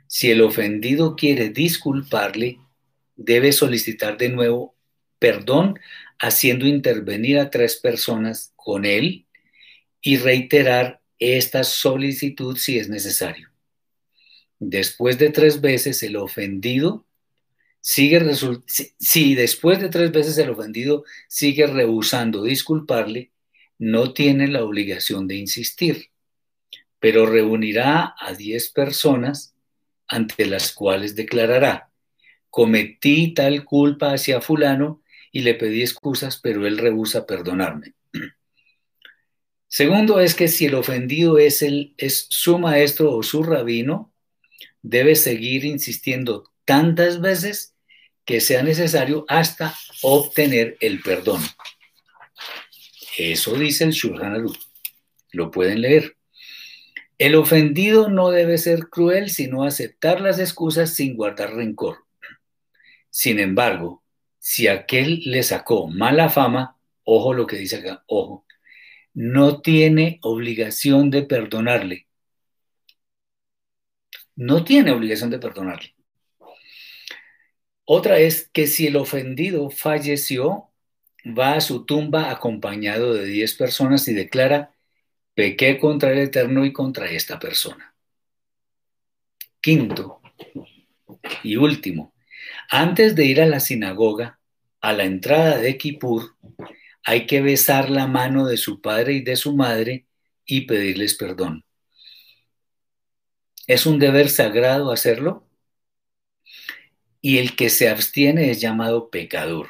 [0.07, 2.59] Si el ofendido quiere disculparle,
[3.15, 4.75] debe solicitar de nuevo
[5.19, 5.79] perdón
[6.19, 9.27] haciendo intervenir a tres personas con él
[10.01, 13.49] y reiterar esta solicitud si es necesario.
[14.59, 17.05] Después de tres veces el ofendido
[17.81, 18.19] sigue
[18.99, 23.31] si después de tres veces el ofendido sigue rehusando disculparle,
[23.77, 26.09] no tiene la obligación de insistir,
[26.99, 29.55] pero reunirá a diez personas
[30.07, 31.91] ante las cuales declarará,
[32.49, 37.93] cometí tal culpa hacia fulano y le pedí excusas, pero él rehúsa perdonarme.
[39.67, 44.13] Segundo es que si el ofendido es, es su maestro o su rabino,
[44.81, 47.75] debe seguir insistiendo tantas veces
[48.25, 51.41] que sea necesario hasta obtener el perdón.
[53.17, 54.59] Eso dice el Shulchan Aruch.
[55.31, 56.15] Lo pueden leer.
[57.17, 62.05] El ofendido no debe ser cruel, sino aceptar las excusas sin guardar rencor.
[63.09, 64.03] Sin embargo,
[64.49, 68.45] si aquel le sacó mala fama, ojo lo que dice acá, ojo,
[69.13, 72.07] no tiene obligación de perdonarle.
[74.37, 75.95] No tiene obligación de perdonarle.
[77.83, 80.71] Otra es que si el ofendido falleció,
[81.25, 84.73] va a su tumba acompañado de 10 personas y declara,
[85.33, 87.93] pequé contra el Eterno y contra esta persona.
[89.59, 90.21] Quinto
[91.43, 92.13] y último,
[92.69, 94.36] antes de ir a la sinagoga,
[94.87, 96.37] a la entrada de Kippur,
[97.03, 100.05] hay que besar la mano de su padre y de su madre
[100.45, 101.65] y pedirles perdón.
[103.67, 105.45] ¿Es un deber sagrado hacerlo?
[107.19, 109.67] Y el que se abstiene es llamado pecador,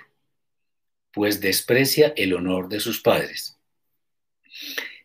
[1.11, 3.57] pues desprecia el honor de sus padres.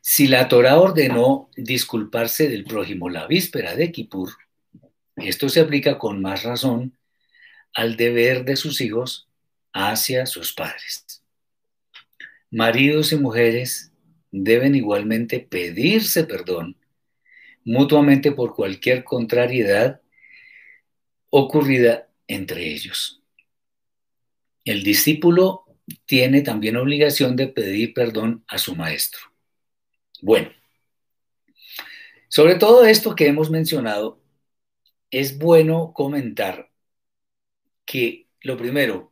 [0.03, 4.29] Si la Torah ordenó disculparse del prójimo la víspera de Kippur,
[5.17, 6.99] esto se aplica con más razón
[7.73, 9.32] al deber de sus hijos
[9.73, 11.23] hacia sus padres.
[12.51, 13.93] Maridos y mujeres
[14.31, 16.77] deben igualmente pedirse perdón
[17.65, 20.01] mutuamente por cualquier contrariedad
[21.31, 23.23] ocurrida entre ellos.
[24.65, 25.65] El discípulo
[26.07, 29.21] tiene también obligación de pedir perdón a su maestro.
[30.21, 30.51] Bueno,
[32.29, 34.21] sobre todo esto que hemos mencionado,
[35.11, 36.71] es bueno comentar
[37.85, 39.12] que lo primero,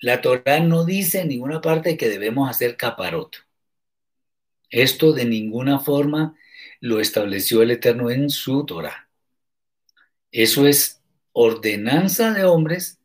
[0.00, 3.36] la Torah no dice en ninguna parte que debemos hacer caparot.
[4.70, 6.36] Esto de ninguna forma
[6.80, 9.08] lo estableció el Eterno en su Torah.
[10.30, 11.00] Eso es
[11.32, 12.98] ordenanza de hombres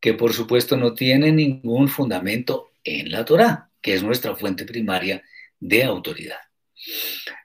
[0.00, 5.22] que por supuesto no tiene ningún fundamento en la Torah, que es nuestra fuente primaria
[5.60, 6.38] de autoridad.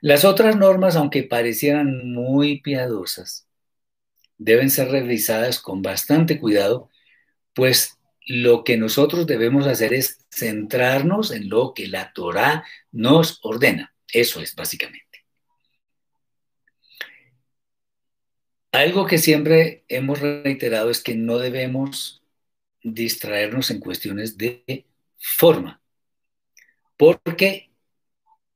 [0.00, 3.46] Las otras normas, aunque parecieran muy piadosas,
[4.38, 6.90] deben ser revisadas con bastante cuidado,
[7.54, 13.94] pues lo que nosotros debemos hacer es centrarnos en lo que la Torah nos ordena.
[14.12, 15.24] Eso es básicamente.
[18.72, 22.22] Algo que siempre hemos reiterado es que no debemos
[22.82, 24.86] distraernos en cuestiones de
[25.18, 25.80] forma,
[26.96, 27.70] porque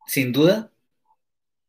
[0.06, 0.72] sin duda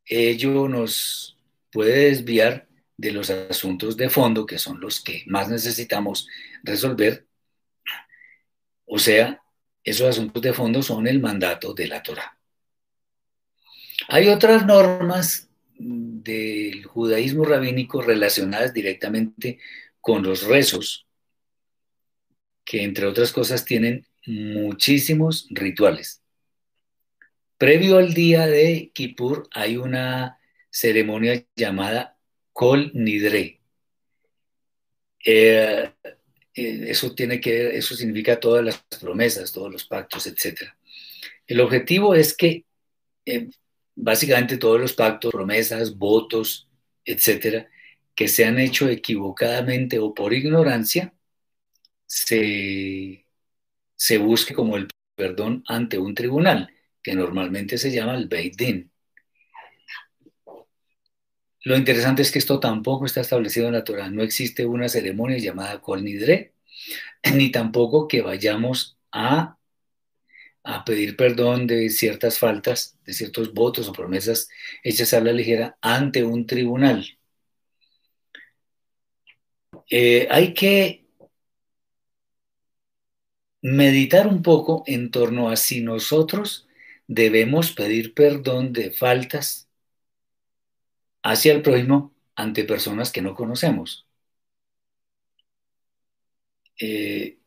[0.06, 1.38] ello nos
[1.72, 6.28] puede desviar de los asuntos de fondo, que son los que más necesitamos
[6.64, 7.27] resolver.
[8.88, 9.44] O sea,
[9.84, 12.38] esos asuntos de fondo son el mandato de la Torah.
[14.08, 19.60] Hay otras normas del judaísmo rabínico relacionadas directamente
[20.02, 21.06] con los rezos,
[22.64, 26.22] que entre otras cosas tienen muchísimos rituales.
[27.58, 32.18] Previo al día de Kippur hay una ceremonia llamada
[32.54, 33.60] Kol Nidre.
[35.26, 35.92] Eh,
[36.58, 40.64] eh, eso tiene que, eso significa todas las promesas, todos los pactos, etc.
[41.46, 42.66] El objetivo es que
[43.26, 43.50] eh,
[43.96, 46.68] básicamente todos los pactos, promesas, votos,
[47.06, 47.70] etcétera,
[48.16, 51.14] que se han hecho equivocadamente o por ignorancia,
[52.08, 53.26] se,
[53.96, 56.72] se busque como el perdón ante un tribunal,
[57.04, 58.92] que normalmente se llama el Beit Din.
[61.68, 64.10] Lo interesante es que esto tampoco está establecido en la Torah.
[64.10, 66.54] No existe una ceremonia llamada Kol Nidre,
[67.36, 69.58] ni tampoco que vayamos a,
[70.64, 74.48] a pedir perdón de ciertas faltas, de ciertos votos o promesas
[74.82, 77.06] hechas a la ligera ante un tribunal.
[79.90, 81.06] Eh, hay que
[83.62, 86.68] meditar un poco en torno a si nosotros
[87.08, 89.67] debemos pedir perdón de faltas
[91.28, 94.08] hacia el prójimo ante personas que no conocemos.
[96.80, 97.38] Eh,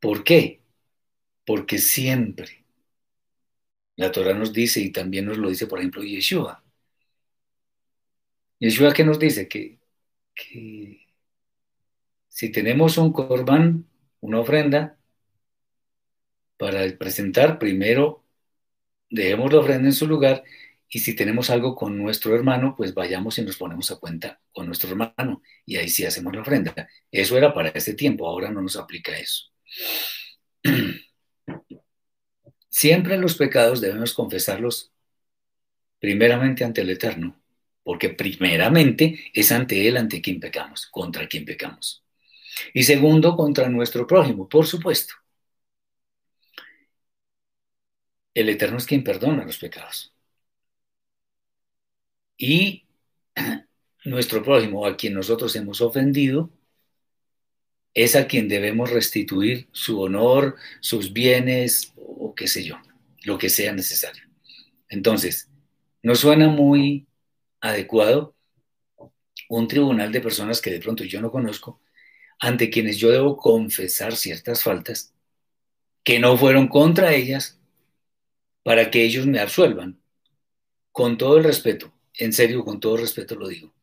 [0.00, 0.62] ¿Por qué?
[1.44, 2.64] Porque siempre
[3.96, 6.62] la Torah nos dice, y también nos lo dice, por ejemplo, Yeshua.
[8.60, 9.48] Yeshua, ¿qué nos dice?
[9.48, 9.78] Que,
[10.34, 11.06] que
[12.28, 13.86] si tenemos un corbán,
[14.20, 14.98] una ofrenda,
[16.58, 18.22] para presentar, primero
[19.10, 20.44] dejemos la ofrenda en su lugar
[20.88, 24.66] y si tenemos algo con nuestro hermano, pues vayamos y nos ponemos a cuenta con
[24.66, 26.74] nuestro hermano y ahí sí hacemos la ofrenda.
[27.10, 29.46] Eso era para ese tiempo, ahora no nos aplica eso.
[32.68, 34.92] Siempre los pecados debemos confesarlos
[35.98, 37.40] primeramente ante el Eterno,
[37.82, 42.04] porque primeramente es ante Él ante quien pecamos, contra quien pecamos.
[42.74, 45.14] Y segundo, contra nuestro prójimo, por supuesto.
[48.34, 50.15] El Eterno es quien perdona los pecados
[52.36, 52.86] y
[54.04, 56.50] nuestro prójimo a quien nosotros hemos ofendido,
[57.96, 62.76] es a quien debemos restituir su honor, sus bienes o qué sé yo,
[63.24, 64.22] lo que sea necesario.
[64.90, 65.48] Entonces,
[66.02, 67.06] ¿no suena muy
[67.60, 68.36] adecuado
[69.48, 71.80] un tribunal de personas que de pronto yo no conozco,
[72.38, 75.14] ante quienes yo debo confesar ciertas faltas
[76.04, 77.58] que no fueron contra ellas
[78.62, 79.98] para que ellos me absuelvan?
[80.92, 83.74] Con todo el respeto, en serio, con todo respeto lo digo.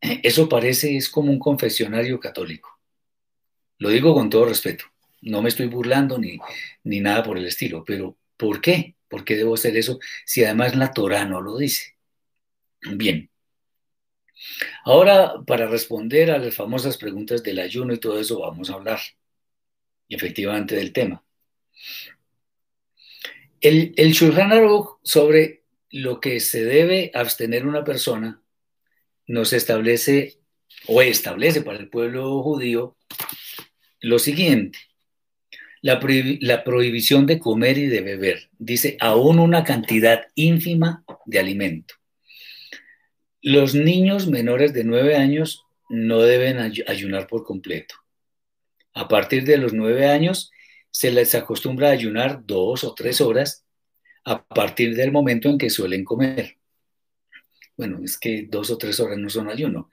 [0.00, 2.78] Eso parece es como un confesionario católico.
[3.78, 4.84] Lo digo con todo respeto.
[5.22, 6.38] No me estoy burlando ni,
[6.84, 8.96] ni nada por el estilo, pero ¿por qué?
[9.08, 11.96] ¿Por qué debo hacer eso si además la Torah no lo dice?
[12.82, 13.30] Bien.
[14.84, 19.00] Ahora, para responder a las famosas preguntas del ayuno y todo eso, vamos a hablar
[20.08, 21.24] efectivamente del tema.
[23.60, 28.42] El, el Shulchan Aruch sobre lo que se debe abstener una persona
[29.26, 30.38] nos establece
[30.86, 32.96] o establece para el pueblo judío
[34.00, 34.78] lo siguiente,
[35.80, 36.00] la,
[36.40, 41.94] la, prohibición de comer y de beber, dice, aún una cantidad ínfima de alimento.
[43.40, 47.94] Los niños menores de nueve años no deben ayunar por completo.
[48.92, 50.50] A partir de los nueve años
[50.90, 53.65] se les acostumbra a ayunar dos o tres horas
[54.26, 56.58] a partir del momento en que suelen comer.
[57.76, 59.90] Bueno, es que dos o tres horas no son ayuno.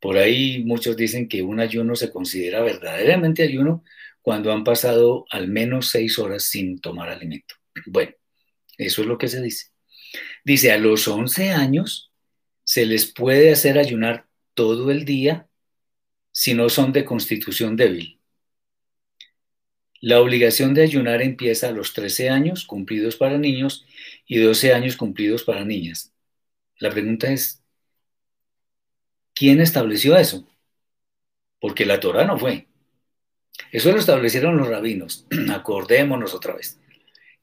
[0.00, 3.84] Por ahí muchos dicen que un ayuno se considera verdaderamente ayuno
[4.20, 7.54] cuando han pasado al menos seis horas sin tomar alimento.
[7.86, 8.12] Bueno,
[8.76, 9.68] eso es lo que se dice.
[10.44, 12.12] Dice, a los 11 años
[12.64, 15.48] se les puede hacer ayunar todo el día
[16.32, 18.17] si no son de constitución débil.
[20.00, 23.84] La obligación de ayunar empieza a los 13 años cumplidos para niños
[24.26, 26.12] y 12 años cumplidos para niñas.
[26.78, 27.62] La pregunta es,
[29.34, 30.46] ¿quién estableció eso?
[31.60, 32.68] Porque la Torah no fue.
[33.72, 35.26] Eso lo establecieron los rabinos.
[35.50, 36.78] Acordémonos otra vez.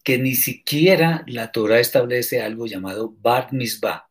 [0.04, 4.10] Que ni siquiera la Torah establece algo llamado Bar Mitzvah.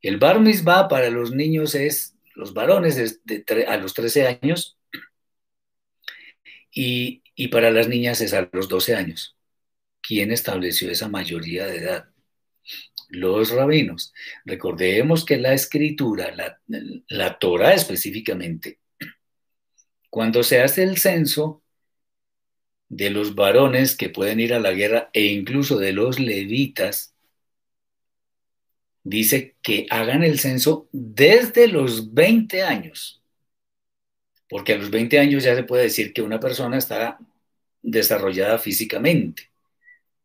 [0.00, 3.20] El Bar Mitzvah para los niños es, los varones es
[3.66, 4.78] a los 13 años
[6.70, 9.36] y, y para las niñas es a los 12 años.
[10.00, 12.14] ¿Quién estableció esa mayoría de edad?
[13.08, 14.12] los rabinos.
[14.44, 16.60] Recordemos que la escritura, la,
[17.08, 18.80] la Torah específicamente,
[20.10, 21.62] cuando se hace el censo
[22.88, 27.14] de los varones que pueden ir a la guerra e incluso de los levitas,
[29.02, 33.23] dice que hagan el censo desde los 20 años,
[34.54, 37.18] porque a los 20 años ya se puede decir que una persona está
[37.82, 39.50] desarrollada físicamente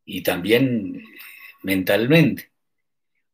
[0.05, 1.03] y también
[1.63, 2.51] mentalmente.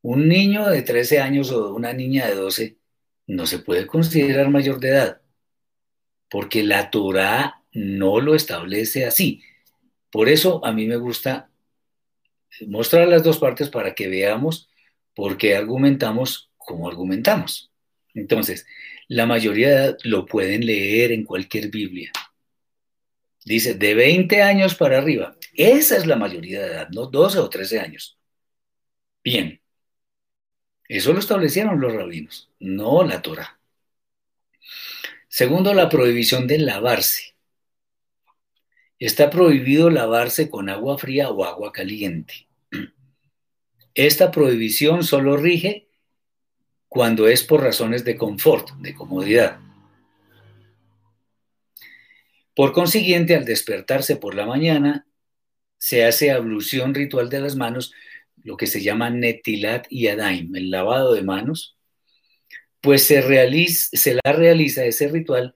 [0.02, 2.78] Un niño de 13 años o una niña de 12
[3.28, 5.22] no se puede considerar mayor de edad,
[6.30, 9.44] porque la Torah no lo establece así.
[10.10, 11.50] Por eso a mí me gusta
[12.68, 14.70] mostrar las dos partes para que veamos
[15.14, 17.70] por qué argumentamos como argumentamos.
[18.14, 18.66] Entonces,
[19.08, 22.12] la mayoría lo pueden leer en cualquier Biblia.
[23.44, 25.38] Dice, de 20 años para arriba.
[25.54, 28.18] Esa es la mayoría de edad, no 12 o 13 años.
[29.24, 29.62] Bien,
[30.88, 33.60] eso lo establecieron los rabinos, no la Torah.
[35.28, 37.36] Segundo, la prohibición de lavarse.
[38.98, 42.48] Está prohibido lavarse con agua fría o agua caliente.
[43.94, 45.85] Esta prohibición solo rige
[46.96, 49.60] cuando es por razones de confort, de comodidad.
[52.56, 55.06] Por consiguiente, al despertarse por la mañana,
[55.78, 57.92] se hace ablución ritual de las manos
[58.44, 61.76] lo que se llama netilat y adaim, el lavado de manos,
[62.80, 65.54] pues se, realiza, se la realiza ese ritual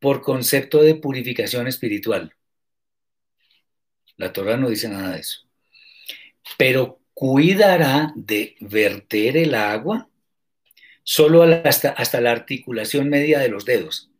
[0.00, 2.34] por concepto de purificación espiritual.
[4.18, 5.48] La Torah no dice nada de eso.
[6.58, 10.10] Pero cuidará de verter el agua
[11.06, 14.10] solo hasta, hasta la articulación media de los dedos.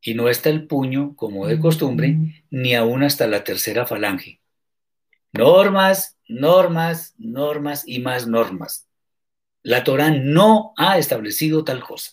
[0.00, 4.40] Y no hasta el puño, como de costumbre, ni aún hasta la tercera falange.
[5.32, 8.88] Normas, normas, normas y más normas.
[9.62, 12.12] La Torah no ha establecido tal cosa.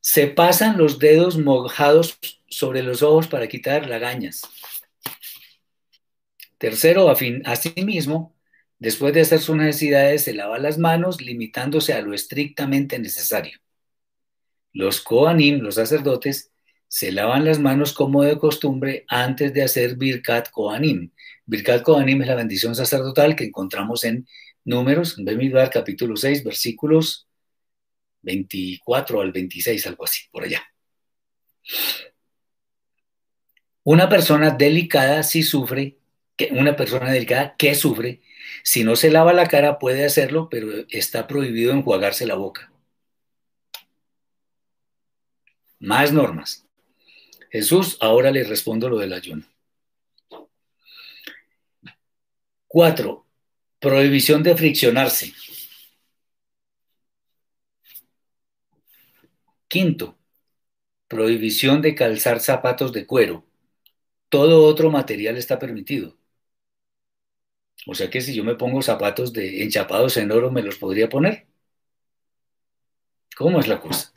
[0.00, 2.18] Se pasan los dedos mojados
[2.48, 4.42] sobre los ojos para quitar lagañas.
[6.58, 8.34] Tercero, asimismo,
[8.80, 13.60] después de hacer sus necesidades, se lava las manos limitándose a lo estrictamente necesario.
[14.72, 16.50] Los Koanim, los sacerdotes,
[16.88, 21.12] se lavan las manos como de costumbre antes de hacer Birkat Kohanim.
[21.46, 24.26] Birkat Kohanim es la bendición sacerdotal que encontramos en
[24.64, 27.28] Números, en Bemidbar, capítulo 6, versículos
[28.22, 30.62] 24 al 26, algo así, por allá.
[33.84, 35.99] Una persona delicada sí sufre,
[36.52, 38.20] una persona delicada que sufre,
[38.62, 42.72] si no se lava la cara puede hacerlo, pero está prohibido enjuagarse la boca.
[45.78, 46.66] Más normas.
[47.50, 49.44] Jesús, ahora le respondo lo del ayuno.
[52.68, 53.26] Cuatro,
[53.80, 55.32] prohibición de friccionarse.
[59.68, 60.18] Quinto,
[61.08, 63.44] prohibición de calzar zapatos de cuero.
[64.28, 66.19] Todo otro material está permitido.
[67.86, 71.08] O sea que si yo me pongo zapatos de enchapados en oro, ¿me los podría
[71.08, 71.46] poner?
[73.36, 74.12] ¿Cómo es la cosa?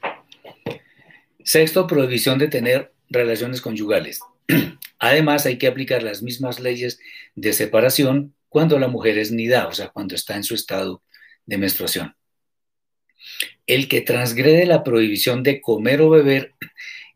[1.43, 4.19] Sexto, prohibición de tener relaciones conyugales.
[4.99, 6.99] Además, hay que aplicar las mismas leyes
[7.35, 11.01] de separación cuando la mujer es nida, o sea, cuando está en su estado
[11.45, 12.15] de menstruación.
[13.65, 16.53] El que transgrede la prohibición de comer o beber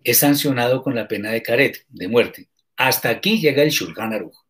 [0.03, 2.49] es sancionado con la pena de caret, de muerte.
[2.77, 4.46] Hasta aquí llega el Shulchan Aruch.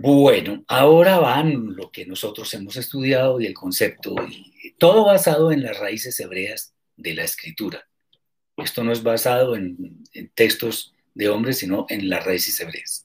[0.00, 5.62] Bueno, ahora van lo que nosotros hemos estudiado y el concepto, y todo basado en
[5.62, 7.88] las raíces hebreas de la escritura.
[8.56, 13.04] Esto no es basado en, textos de hombres, sino en las raíces hebreas.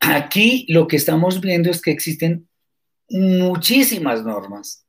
[0.00, 2.48] Aquí lo que estamos viendo es que existen
[3.10, 4.86] muchísimas normas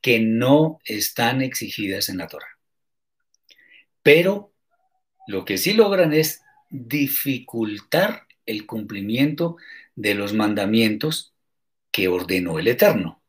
[0.00, 2.58] que no están exigidas en la Torah.
[4.02, 4.52] Pero
[5.26, 9.56] lo que sí logran es dificultar el cumplimiento
[9.98, 11.34] de los mandamientos
[11.90, 13.20] que ordenó el Eterno.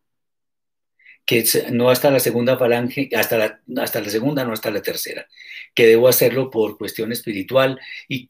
[1.25, 5.27] Que no hasta la segunda falange, hasta la, hasta la segunda, no hasta la tercera.
[5.73, 8.27] Que debo hacerlo por cuestión espiritual y,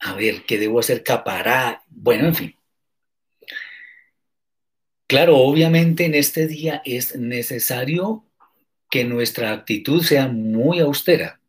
[0.00, 1.84] a ver, que debo hacer capará.
[1.88, 2.56] Bueno, en fin.
[5.06, 8.24] Claro, obviamente en este día es necesario
[8.90, 11.40] que nuestra actitud sea muy austera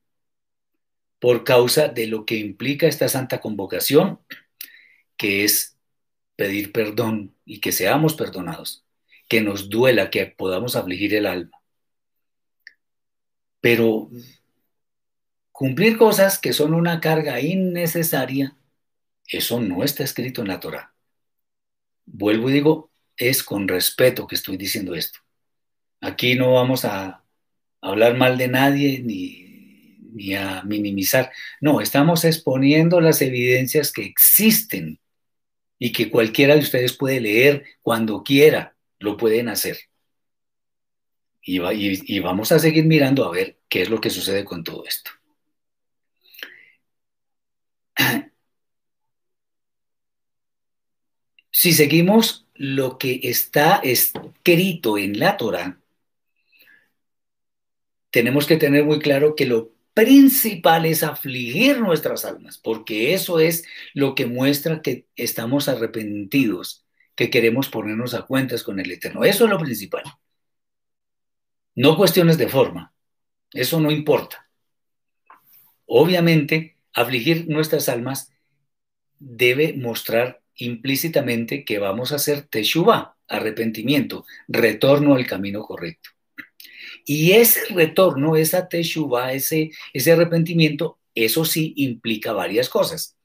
[1.20, 4.20] por causa de lo que implica esta santa convocación,
[5.18, 5.71] que es
[6.42, 8.84] pedir perdón y que seamos perdonados,
[9.30, 11.62] que nos duela, que podamos afligir el alma.
[13.60, 14.10] Pero
[15.52, 18.58] cumplir cosas que son una carga innecesaria,
[19.28, 20.96] eso no está escrito en la Torah.
[22.08, 25.20] Vuelvo y digo, es con respeto que estoy diciendo esto.
[26.00, 27.24] Aquí no vamos a
[27.82, 31.32] hablar mal de nadie ni, ni a minimizar.
[31.60, 35.01] No, estamos exponiendo las evidencias que existen
[35.84, 39.80] y que cualquiera de ustedes puede leer cuando quiera, lo pueden hacer.
[41.42, 44.46] Y, va, y, y, vamos a seguir mirando a ver qué es lo que sucede
[44.46, 45.10] con todo esto.
[51.54, 55.80] Si seguimos lo que está escrito en la Torah,
[58.10, 63.66] tenemos que tener muy claro que lo principal es afligir nuestras almas, porque eso es
[63.94, 66.86] lo que muestra que estamos arrepentidos,
[67.16, 69.24] que queremos ponernos a cuentas con el Eterno.
[69.24, 70.04] Eso es lo principal.
[71.76, 72.94] No cuestiones de forma,
[73.54, 74.50] eso no importa.
[75.86, 78.32] Obviamente, afligir nuestras almas
[79.20, 86.11] debe mostrar implícitamente que vamos a hacer teshuva, arrepentimiento, retorno al camino correcto.
[87.06, 93.18] Y ese retorno, esa teshuva, ese, ese arrepentimiento, eso sí implica varias cosas.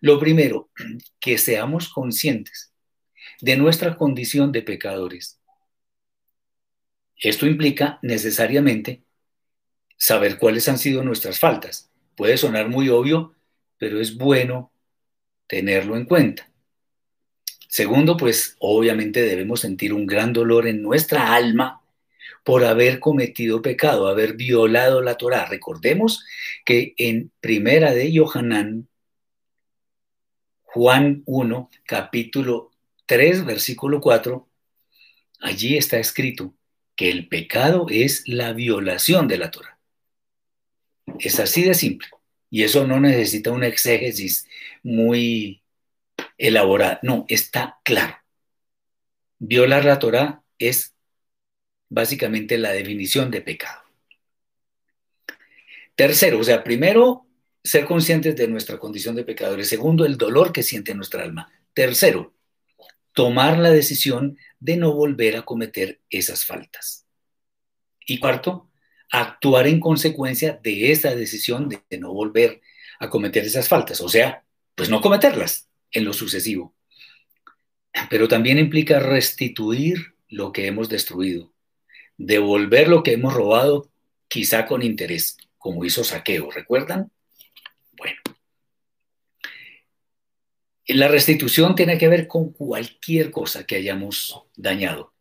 [0.00, 0.70] Lo primero,
[1.20, 2.72] que seamos conscientes
[3.40, 5.38] de nuestra condición de pecadores.
[7.16, 9.02] Esto implica necesariamente
[9.96, 11.90] saber cuáles han sido nuestras faltas.
[12.16, 13.34] Puede sonar muy obvio,
[13.78, 14.72] pero es bueno
[15.46, 16.50] tenerlo en cuenta.
[17.68, 21.79] Segundo, pues obviamente debemos sentir un gran dolor en nuestra alma
[22.44, 25.46] por haber cometido pecado, haber violado la Torah.
[25.46, 26.24] Recordemos
[26.64, 28.88] que en Primera de Yohanan,
[30.62, 32.70] Juan 1, capítulo
[33.06, 34.48] 3, versículo 4,
[35.40, 36.54] allí está escrito
[36.96, 39.78] que el pecado es la violación de la Torah.
[41.18, 42.08] Es así de simple.
[42.50, 44.46] Y eso no necesita una exégesis
[44.82, 45.62] muy
[46.36, 46.98] elaborada.
[47.02, 48.16] No, está claro.
[49.38, 50.94] Violar la Torah es
[51.90, 53.82] básicamente la definición de pecado.
[55.94, 57.26] Tercero, o sea, primero,
[57.62, 59.68] ser conscientes de nuestra condición de pecadores.
[59.68, 61.52] Segundo, el dolor que siente nuestra alma.
[61.74, 62.32] Tercero,
[63.12, 67.06] tomar la decisión de no volver a cometer esas faltas.
[68.06, 68.70] Y cuarto,
[69.10, 72.62] actuar en consecuencia de esa decisión de no volver
[72.98, 74.00] a cometer esas faltas.
[74.00, 76.74] O sea, pues no cometerlas en lo sucesivo.
[78.08, 81.52] Pero también implica restituir lo que hemos destruido,
[82.20, 83.90] devolver lo que hemos robado,
[84.28, 87.10] quizá con interés, como hizo Saqueo, ¿recuerdan?
[87.96, 88.20] Bueno.
[90.86, 95.14] La restitución tiene que ver con cualquier cosa que hayamos dañado.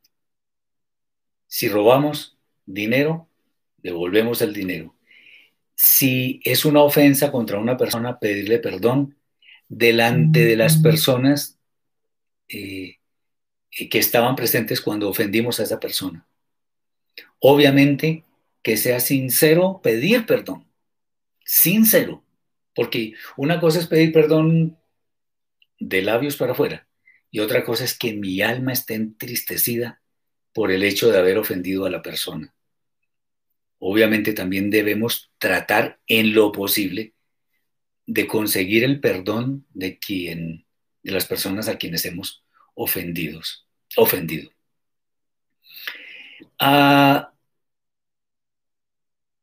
[1.47, 3.29] Si robamos dinero,
[3.77, 4.93] devolvemos el dinero.
[5.75, 9.15] Si es una ofensa contra una persona, pedirle perdón
[9.69, 11.57] delante de las personas
[12.49, 12.97] eh,
[13.69, 16.28] que estaban presentes cuando ofendimos a esa persona.
[17.39, 18.25] Obviamente
[18.61, 20.67] que sea sincero pedir perdón,
[21.45, 22.23] sincero,
[22.75, 24.77] porque una cosa es pedir perdón
[25.79, 26.87] de labios para afuera
[27.31, 30.01] y otra cosa es que mi alma esté entristecida
[30.53, 32.53] por el hecho de haber ofendido a la persona.
[33.77, 37.13] Obviamente también debemos tratar en lo posible
[38.05, 40.65] de conseguir el perdón de quien
[41.01, 44.51] de las personas a quienes hemos ofendidos, ofendido.
[46.59, 47.31] Ah,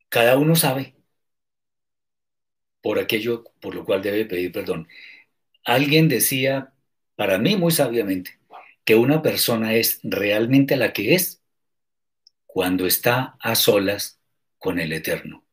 [0.08, 0.94] cada uno sabe
[2.80, 4.88] por aquello por lo cual debe pedir perdón.
[5.64, 6.72] Alguien decía,
[7.16, 8.38] para mí muy sabiamente,
[8.84, 11.42] que una persona es realmente la que es
[12.46, 14.18] cuando está a solas
[14.58, 15.44] con el Eterno.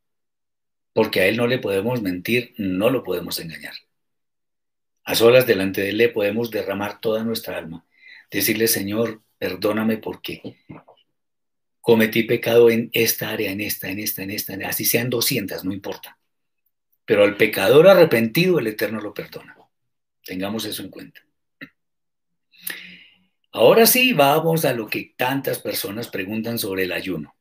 [0.94, 3.74] Porque a Él no le podemos mentir, no lo podemos engañar.
[5.06, 7.86] A solas delante de Él le podemos derramar toda nuestra alma.
[8.30, 10.42] Decirle, Señor, perdóname porque
[11.84, 15.74] cometí pecado en esta área, en esta, en esta, en esta, así sean 200, no
[15.74, 16.18] importa.
[17.04, 19.58] Pero al pecador arrepentido el Eterno lo perdona.
[20.24, 21.20] Tengamos eso en cuenta.
[23.52, 27.36] Ahora sí, vamos a lo que tantas personas preguntan sobre el ayuno.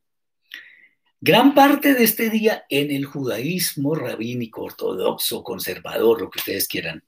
[1.21, 7.01] Gran parte de este día en el judaísmo rabínico, ortodoxo, conservador, lo que ustedes quieran,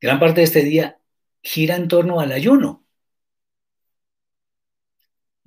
[0.00, 0.98] gran parte de este día
[1.42, 2.87] gira en torno al ayuno.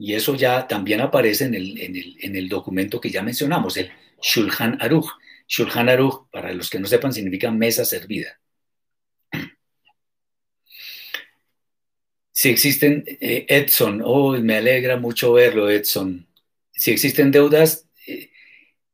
[0.01, 3.77] Y eso ya también aparece en el, en el, en el documento que ya mencionamos,
[3.77, 5.11] el Shulchan Aruch.
[5.47, 8.39] Shulchan Aruch, para los que no sepan, significa mesa servida.
[12.31, 16.27] Si existen, eh, Edson, oh, me alegra mucho verlo, Edson.
[16.71, 18.31] Si existen deudas, eh,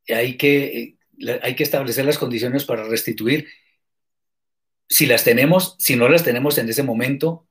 [0.09, 3.47] hay, que, eh, hay que establecer las condiciones para restituir
[4.89, 7.47] si las tenemos, si no las tenemos en ese momento,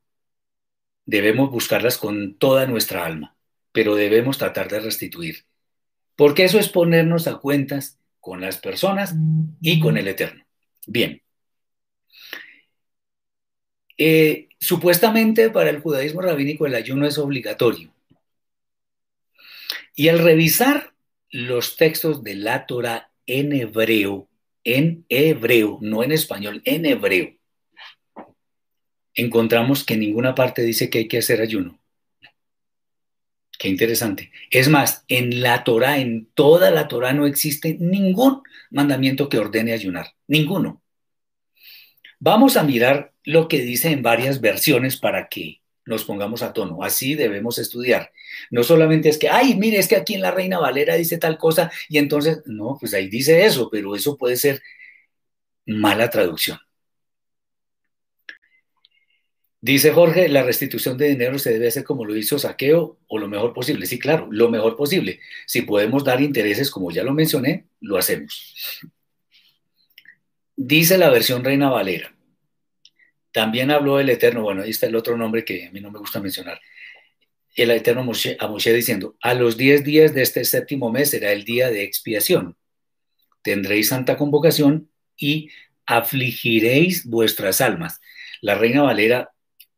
[1.07, 3.36] debemos buscarlas con toda nuestra alma,
[3.77, 5.45] pero debemos tratar de restituir.
[6.15, 9.15] Porque eso es ponernos a cuentas con las personas
[9.61, 10.47] y con el Eterno.
[10.87, 11.21] Bien.
[13.99, 17.93] Eh, supuestamente para el judaísmo rabínico el ayuno es obligatorio.
[19.95, 20.95] Y al revisar
[21.31, 24.27] los textos de la Torah en hebreo,
[24.65, 27.35] en hebreo, no en español, en hebreo,
[29.13, 31.79] encontramos que en ninguna parte dice que hay que hacer ayuno.
[33.59, 34.31] Qué interesante.
[34.51, 39.73] Es más, en la Torah, en toda la Torah no existe ningún mandamiento que ordene
[39.73, 40.83] ayunar, ninguno.
[42.19, 46.83] Vamos a mirar lo que dice en varias versiones para que nos pongamos a tono.
[46.83, 48.13] Así debemos estudiar.
[48.51, 51.39] No solamente es que, ay, mire, es que aquí en la Reina Valera dice tal
[51.39, 54.63] cosa y entonces, no, pues ahí dice eso, pero eso puede ser
[55.67, 56.59] mala traducción.
[59.67, 63.27] Dice Jorge, la restitución de dinero se debe hacer como lo hizo Saqueo o lo
[63.27, 63.87] mejor posible.
[63.87, 65.19] Sí, claro, lo mejor posible.
[65.45, 68.55] Si podemos dar intereses, como ya lo mencioné, lo hacemos.
[70.55, 72.15] Dice la versión Reina Valera.
[73.33, 75.99] También habló el Eterno, bueno, ahí está el otro nombre que a mí no me
[75.99, 76.61] gusta mencionar.
[77.57, 81.43] El Eterno a Moshe diciendo, a los diez días de este séptimo mes será el
[81.43, 82.57] día de expiación.
[83.43, 85.51] Tendréis santa convocación y
[85.87, 88.01] afligiréis vuestras almas.
[88.41, 89.33] La Reina Valera,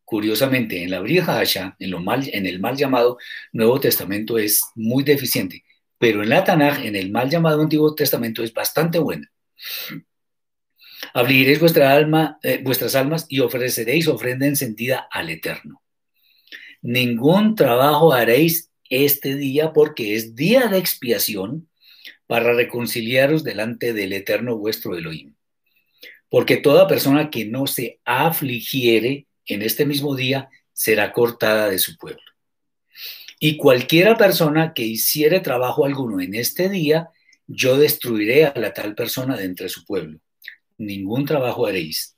[0.08, 3.18] curiosamente, en la Brija Hasha, en, el mal llamado
[3.52, 5.64] Nuevo Testamento, es muy deficiente,
[5.98, 9.30] pero en la Tanaj, en el mal llamado Antiguo Testamento, es bastante buena.
[11.12, 15.82] Afligiréis vuestra alma, eh, vuestras almas y ofreceréis ofrenda encendida al Eterno.
[16.80, 21.68] Ningún trabajo haréis este día porque es día de expiación
[22.26, 25.34] para reconciliaros delante del Eterno vuestro Elohim.
[26.30, 31.96] Porque toda persona que no se afligiere en este mismo día será cortada de su
[31.96, 32.22] pueblo.
[33.40, 37.08] Y cualquiera persona que hiciere trabajo alguno en este día,
[37.46, 40.20] yo destruiré a la tal persona de entre su pueblo
[40.78, 42.16] ningún trabajo haréis.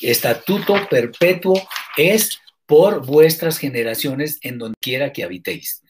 [0.00, 1.60] Estatuto perpetuo
[1.96, 5.82] es por vuestras generaciones en donde quiera que habitéis.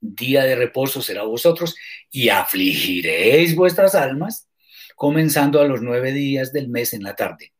[0.00, 1.76] Día de reposo será vosotros
[2.10, 4.48] y afligiréis vuestras almas,
[4.96, 7.52] comenzando a los nueve días del mes en la tarde.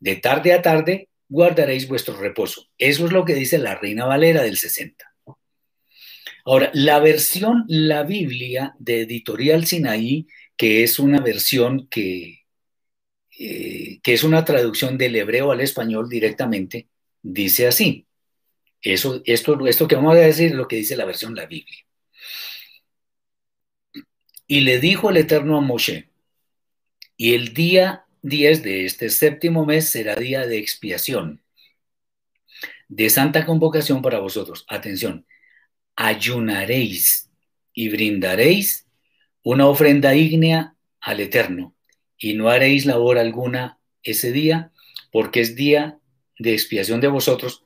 [0.00, 2.68] De tarde a tarde guardaréis vuestro reposo.
[2.78, 5.04] Eso es lo que dice la Reina Valera del 60.
[6.44, 12.44] Ahora, la versión, la Biblia de Editorial Sinaí, que es una versión que,
[13.38, 16.88] eh, que es una traducción del hebreo al español directamente,
[17.22, 18.06] dice así.
[18.82, 21.78] Eso, esto, esto que vamos a decir es lo que dice la versión la Biblia.
[24.46, 26.10] Y le dijo el Eterno a Moshe,
[27.16, 31.42] y el día 10 de este séptimo mes será día de expiación,
[32.88, 34.64] de santa convocación para vosotros.
[34.66, 35.26] Atención,
[35.94, 37.30] ayunaréis
[37.74, 38.86] y brindaréis
[39.42, 41.76] una ofrenda ígnea al Eterno,
[42.16, 44.72] y no haréis labor alguna ese día,
[45.12, 45.98] porque es día
[46.38, 47.62] de expiación de vosotros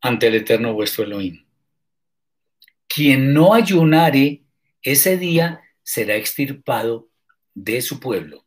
[0.00, 1.46] ante el Eterno vuestro Elohim.
[2.88, 4.42] Quien no ayunare
[4.82, 7.08] ese día será extirpado
[7.54, 8.45] de su pueblo.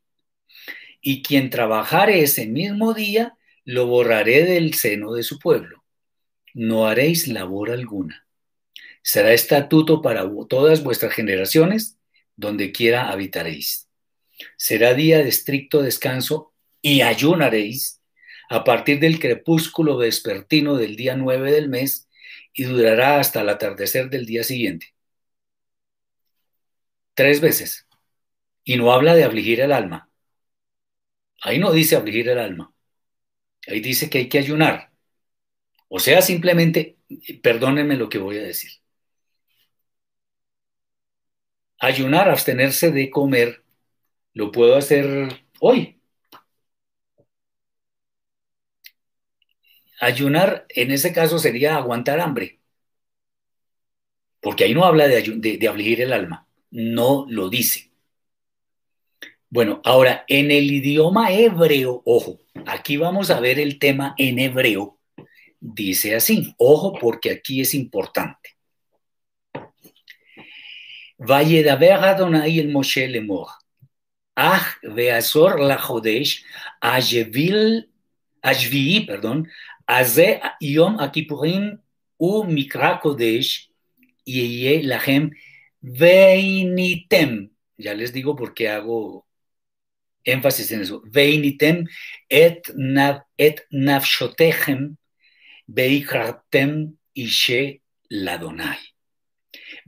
[1.01, 5.83] Y quien trabajare ese mismo día, lo borraré del seno de su pueblo.
[6.53, 8.27] No haréis labor alguna.
[9.01, 11.97] Será estatuto para todas vuestras generaciones,
[12.35, 13.89] donde quiera habitaréis.
[14.57, 18.01] Será día de estricto descanso y ayunaréis
[18.49, 22.07] a partir del crepúsculo vespertino del día 9 del mes
[22.53, 24.95] y durará hasta el atardecer del día siguiente.
[27.13, 27.85] Tres veces.
[28.63, 30.08] Y no habla de afligir el alma.
[31.41, 32.73] Ahí no dice afligir el alma.
[33.67, 34.91] Ahí dice que hay que ayunar.
[35.89, 36.97] O sea, simplemente,
[37.43, 38.71] perdónenme lo que voy a decir.
[41.79, 43.63] Ayunar, abstenerse de comer,
[44.33, 45.29] lo puedo hacer
[45.59, 45.99] hoy,
[49.99, 52.59] Ayunar en ese caso sería aguantar hambre,
[54.41, 55.21] porque ahí no habla de,
[55.57, 57.88] de, afligir el alma, no lo dice.
[59.51, 64.99] Bueno, ahora, en el idioma hebreo, ojo, aquí vamos a ver el tema en hebreo.
[65.59, 68.55] Dice así, ojo porque aquí es importante.
[71.17, 73.47] Valledaber Adonai el Moshe Lemor.
[74.35, 76.45] Ach veazor la Jodesh,
[76.79, 77.89] Ajevil,
[78.41, 79.49] Ajvi, perdón,
[79.87, 81.81] Aze Yom Akipurim
[82.17, 83.71] u Mikra Kodesh,
[84.23, 85.31] Yeye Lahem
[85.81, 87.49] Veinitem.
[87.77, 89.25] Ya les digo por qué hago
[90.33, 91.75] énfasis en eso, ואיניתם
[92.33, 92.69] את,
[93.41, 94.77] את נפשותיכם
[95.69, 96.69] ויקראתם
[97.17, 97.77] אישי
[98.11, 98.63] לאדוני.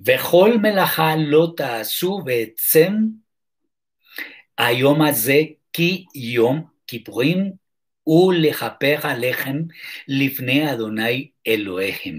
[0.06, 2.94] וכל מלאכה לא תעשו בעצם
[4.58, 5.42] היום הזה
[5.74, 7.52] כי יום כיפורים
[8.08, 9.58] ולכפר עליכם
[10.08, 12.16] לפני אדוני אלוהיכם.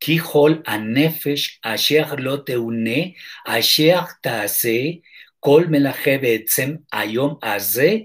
[0.00, 3.00] כי כל הנפש אשר לא תאונה,
[3.46, 4.78] אשר תעשה
[5.40, 7.96] כל מלאכה בעצם היום הזה,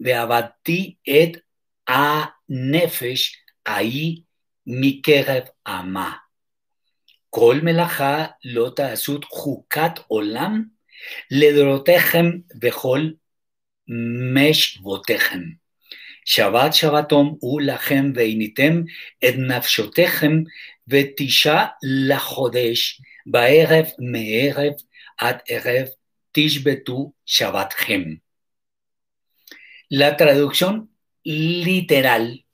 [0.00, 1.36] ועבדתי את
[1.88, 3.36] הנפש
[3.66, 4.16] ההיא
[4.66, 6.12] מקרב עמה.
[7.30, 10.64] כל מלאכה לא תעשו חוקת עולם
[11.30, 13.00] לדורותיכם בכל
[14.34, 15.40] משבותיכם.
[16.24, 18.82] שבת שבתום הוא לכם ועיניתם
[19.24, 20.32] את נפשותיכם
[20.88, 21.66] ותשעה
[22.08, 24.72] לחודש בערב מערב
[25.20, 25.90] ad erev
[26.32, 28.20] tishbetu shabbat hem.
[29.88, 30.90] La traducción
[31.22, 32.46] literal,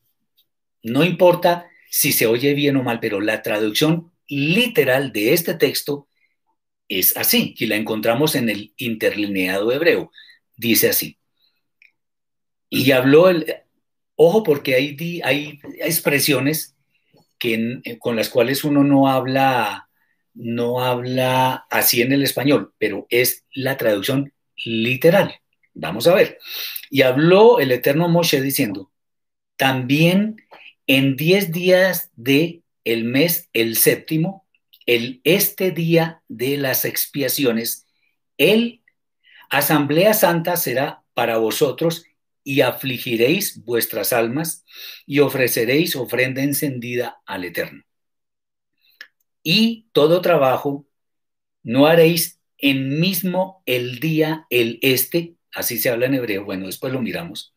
[0.83, 6.09] no importa si se oye bien o mal, pero la traducción literal de este texto
[6.89, 10.11] es así, y la encontramos en el interlineado hebreo.
[10.57, 11.19] Dice así.
[12.69, 13.47] Y habló el...
[14.19, 16.75] Ojo porque hay, hay expresiones
[17.39, 19.86] que, eh, con las cuales uno no habla
[20.37, 24.33] no habla así en el español, pero es la traducción
[24.65, 25.41] literal.
[25.75, 26.39] Vamos a ver.
[26.91, 28.91] Y habló el eterno Moshe diciendo,
[29.57, 30.37] también
[30.87, 34.47] en diez días de el mes, el séptimo,
[34.85, 37.87] el este día de las expiaciones,
[38.39, 38.83] el
[39.51, 42.05] asamblea santa será para vosotros
[42.45, 44.65] y afligiréis vuestras almas
[45.05, 47.83] y ofreceréis ofrenda encendida al Eterno.
[49.49, 50.89] Y todo trabajo
[51.63, 56.93] no haréis en mismo el día, el este, así se habla en hebreo, bueno, después
[56.93, 57.55] lo miramos,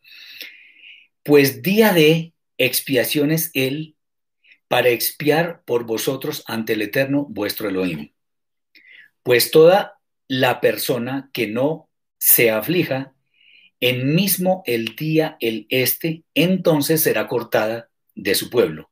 [1.24, 3.96] pues día de expiación es él
[4.68, 8.12] para expiar por vosotros ante el Eterno vuestro Elohim.
[9.24, 13.14] Pues toda la persona que no se aflija
[13.80, 18.89] en mismo el día el este, entonces será cortada de su pueblo.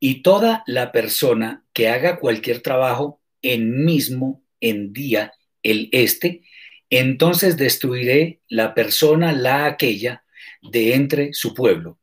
[0.00, 5.32] Y toda la persona que haga cualquier trabajo en mismo en día
[5.62, 6.42] el este,
[6.88, 10.24] entonces destruiré la persona, la aquella,
[10.62, 11.98] de entre su pueblo.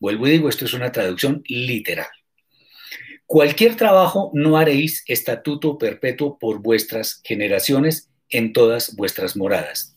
[0.00, 2.08] Vuelvo y digo, esto es una traducción literal.
[3.26, 9.96] Cualquier trabajo no haréis estatuto perpetuo por vuestras generaciones en todas vuestras moradas.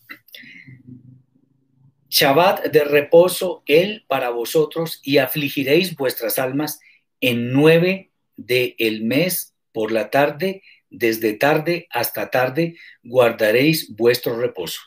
[2.09, 6.79] Shabbat de reposo, él para vosotros, y afligiréis vuestras almas
[7.21, 14.79] en nueve del el mes por la tarde, desde tarde hasta tarde, guardaréis vuestro reposo.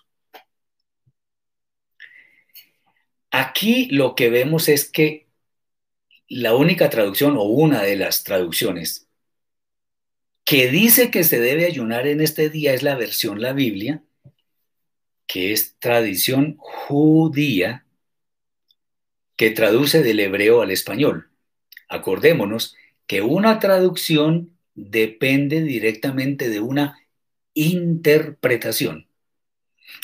[3.31, 5.29] Aquí lo que vemos es que
[6.29, 9.09] la única traducción o una de las traducciones
[10.45, 14.03] que dice que se debe ayunar en este día es la versión la Biblia,
[15.27, 17.87] que es tradición judía,
[19.37, 21.30] que traduce del hebreo al español.
[21.91, 22.77] Acordémonos
[23.07, 26.99] que una traducción depende directamente de una
[27.53, 29.09] interpretación.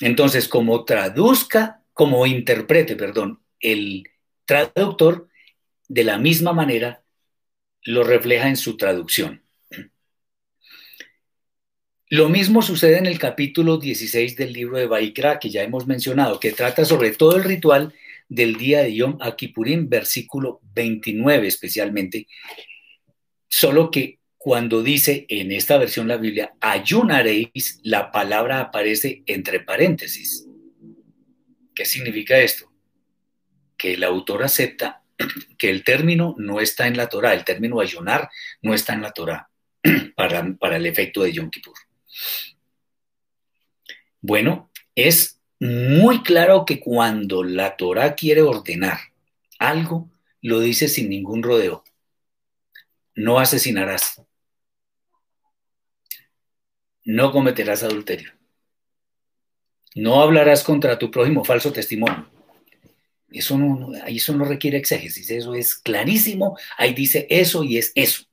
[0.01, 4.11] Entonces, como traduzca, como interprete, perdón, el
[4.45, 5.29] traductor,
[5.89, 7.05] de la misma manera
[7.83, 9.43] lo refleja en su traducción.
[12.09, 16.41] Lo mismo sucede en el capítulo 16 del libro de Baikra, que ya hemos mencionado,
[16.41, 17.95] que trata sobre todo el ritual
[18.29, 22.27] del día de Yom Kippurim, versículo 29 especialmente,
[23.49, 30.47] solo que cuando dice en esta versión la Biblia, ayunaréis, la palabra aparece entre paréntesis.
[31.75, 32.71] ¿Qué significa esto?
[33.77, 35.03] Que el autor acepta
[35.59, 38.29] que el término no está en la Torah, el término ayunar
[38.63, 39.51] no está en la Torah
[40.17, 41.75] para, para el efecto de Yom Kippur.
[44.21, 48.99] Bueno, es muy claro que cuando la Torah quiere ordenar
[49.59, 50.11] algo,
[50.43, 51.83] lo dice sin ningún rodeo.
[53.15, 54.23] No asesinarás.
[57.05, 58.33] No cometerás adulterio.
[59.95, 62.29] No hablarás contra tu prójimo falso testimonio.
[63.31, 66.57] Eso no, eso no requiere exégesis, eso es clarísimo.
[66.77, 68.25] Ahí dice eso y es eso.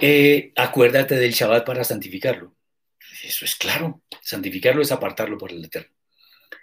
[0.00, 2.54] Eh, acuérdate del Shabbat para santificarlo.
[3.24, 4.01] Eso es claro.
[4.22, 5.94] Santificarlo es apartarlo por el Eterno.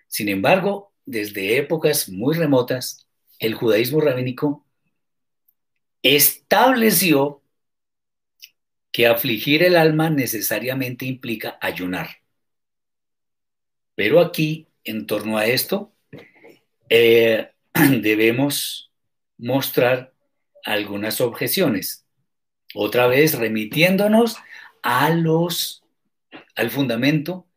[0.08, 3.08] Sin embargo, desde épocas muy remotas,
[3.38, 4.66] el judaísmo rabínico
[6.02, 7.42] estableció
[8.92, 12.10] que afligir el alma necesariamente implica ayunar.
[13.96, 15.94] Pero aquí, en torno a esto,
[16.90, 17.52] eh,
[18.02, 18.92] debemos
[19.38, 20.14] mostrar
[20.64, 22.06] algunas objeciones
[22.74, 24.38] otra vez remitiéndonos
[24.82, 25.84] a los,
[26.56, 27.49] al fundamento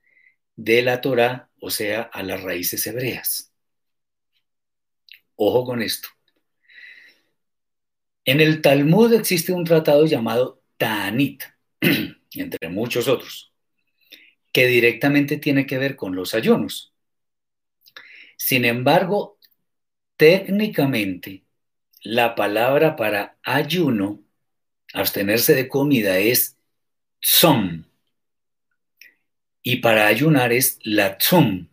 [0.56, 3.52] de la Torah, o sea, a las raíces hebreas.
[5.36, 6.08] Ojo con esto.
[8.24, 11.42] En el Talmud existe un tratado llamado Ta'anit,
[12.34, 13.52] entre muchos otros,
[14.52, 16.92] que directamente tiene que ver con los ayunos.
[18.36, 19.38] Sin embargo,
[20.16, 21.44] técnicamente,
[22.02, 24.22] la palabra para ayuno
[24.92, 26.56] abstenerse de comida es
[27.20, 27.84] tzom.
[29.62, 31.68] Y para ayunar es la tzum.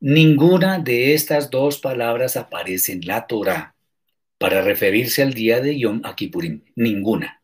[0.00, 3.74] Ninguna de estas dos palabras aparece en la Torah
[4.38, 6.64] para referirse al día de Yom Kippurim.
[6.74, 7.42] Ninguna.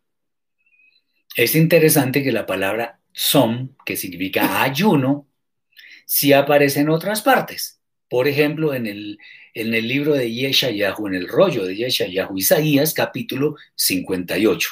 [1.36, 5.28] Es interesante que la palabra tzom, que significa ayuno,
[6.07, 7.80] sí aparece en otras partes.
[8.09, 9.18] Por ejemplo, en el,
[9.52, 14.70] en el libro de Yeshayahu, en el rollo de Yeshayahu, Isaías, capítulo 58,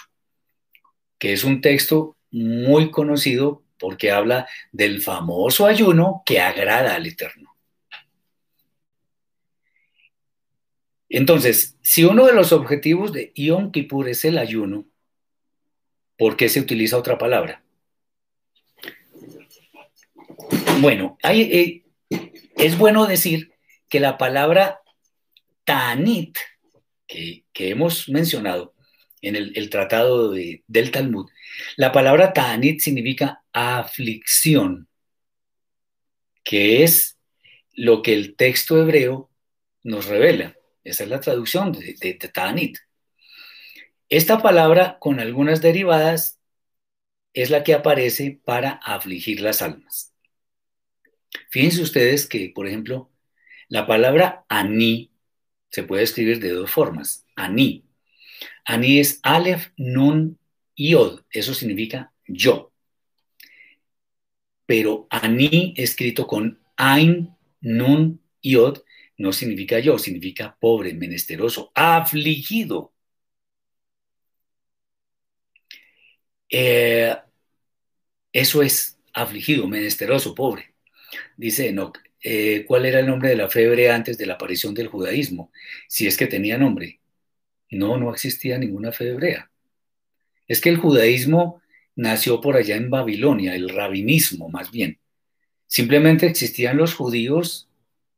[1.19, 7.55] que es un texto muy conocido porque habla del famoso ayuno que agrada al Eterno.
[11.09, 14.87] Entonces, si uno de los objetivos de Yom Kippur es el ayuno,
[16.19, 17.63] ¿por qué se utiliza otra palabra?
[20.81, 21.85] Bueno, eh,
[22.57, 23.53] es bueno decir
[23.89, 24.81] que la palabra
[25.65, 26.37] Tanit,
[27.07, 28.74] que, hemos mencionado
[29.29, 31.31] en el, tratado del Talmud,
[31.77, 34.89] la palabra Tanit significa aflicción,
[36.43, 37.19] que es
[37.73, 39.31] lo que el texto hebreo
[39.83, 40.57] nos revela.
[40.85, 42.79] Esa es la traducción de, de, Ta'anit.
[44.09, 46.39] Esta palabra, con algunas derivadas,
[47.33, 50.15] es la que aparece para afligir las almas.
[51.51, 53.11] Fíjense ustedes que, por ejemplo,
[53.69, 55.11] la palabra ani
[55.71, 57.27] se puede escribir de dos formas.
[57.35, 57.84] Ani.
[58.65, 60.39] Ani es Aleph, Nun,
[60.77, 61.23] Yod.
[61.31, 62.73] Eso significa yo.
[64.67, 68.83] Pero Ani escrito con Ain, Nun, Yod
[69.19, 72.93] no significa yo, significa pobre, menesteroso, afligido.
[76.49, 77.15] Eh,
[78.33, 80.75] eso es afligido, menesteroso, pobre.
[81.37, 84.89] Dice Enoch, eh, cuál era el nombre de la febre antes de la aparición del
[84.89, 85.53] judaísmo,
[85.89, 87.01] si es que tenía nombre.
[87.75, 89.51] No, no existía ninguna fe hebrea.
[90.47, 91.63] Es que el judaísmo
[91.97, 94.99] nació por allá en Babilonia, el rabinismo más bien.
[95.67, 97.69] Simplemente existían los judíos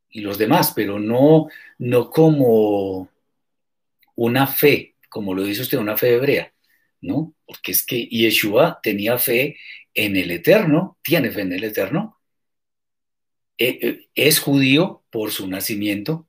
[0.09, 1.47] y los demás, pero no,
[1.77, 3.09] no como
[4.15, 6.53] una fe, como lo dice usted, una fe hebrea,
[7.01, 7.33] ¿no?
[7.45, 9.57] Porque es que Yeshua tenía fe
[9.93, 12.19] en el Eterno, tiene fe en el Eterno,
[13.57, 16.27] eh, eh, es judío por su nacimiento,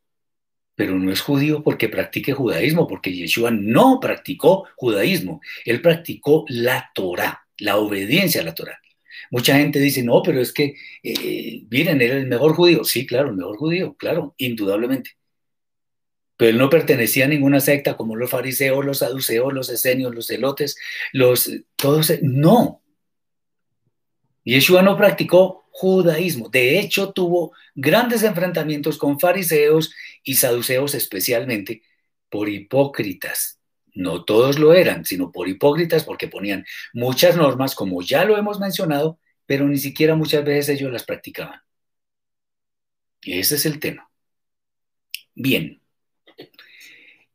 [0.79, 6.93] pero no es judío porque practique judaísmo, porque Yeshua no practicó judaísmo, él practicó la
[6.95, 8.81] Torah, la obediencia a la Torah.
[9.33, 12.85] Mucha gente dice, no, pero es que, eh, miren, él era el mejor judío.
[12.85, 15.17] Sí, claro, el mejor judío, claro, indudablemente.
[16.37, 20.29] Pero él no pertenecía a ninguna secta como los fariseos, los saduceos, los esenios, los
[20.29, 20.77] celotes,
[21.13, 22.85] los, todos, no.
[24.45, 26.49] Yeshua no practicó judaísmo.
[26.49, 29.93] De hecho, tuvo grandes enfrentamientos con fariseos
[30.23, 31.83] y saduceos especialmente
[32.29, 33.61] por hipócritas.
[33.95, 38.61] No todos lo eran, sino por hipócritas porque ponían muchas normas, como ya lo hemos
[38.61, 41.61] mencionado, pero ni siquiera muchas veces ellos las practicaban.
[43.23, 44.11] Y ese es el tema.
[45.35, 45.81] Bien.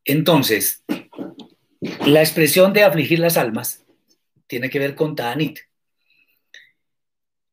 [0.06, 0.84] Entonces,
[2.06, 3.86] la expresión de afligir las almas
[4.48, 5.60] tiene que ver con Ta'anit.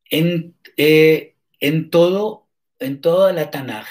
[0.09, 2.47] En, eh, en, todo,
[2.79, 3.87] en toda la Tanaj,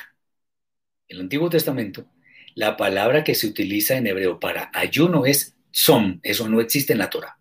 [1.09, 2.07] el Antiguo Testamento,
[2.55, 6.99] la palabra que se utiliza en hebreo para ayuno es som, eso no existe en
[6.99, 7.39] la Torah.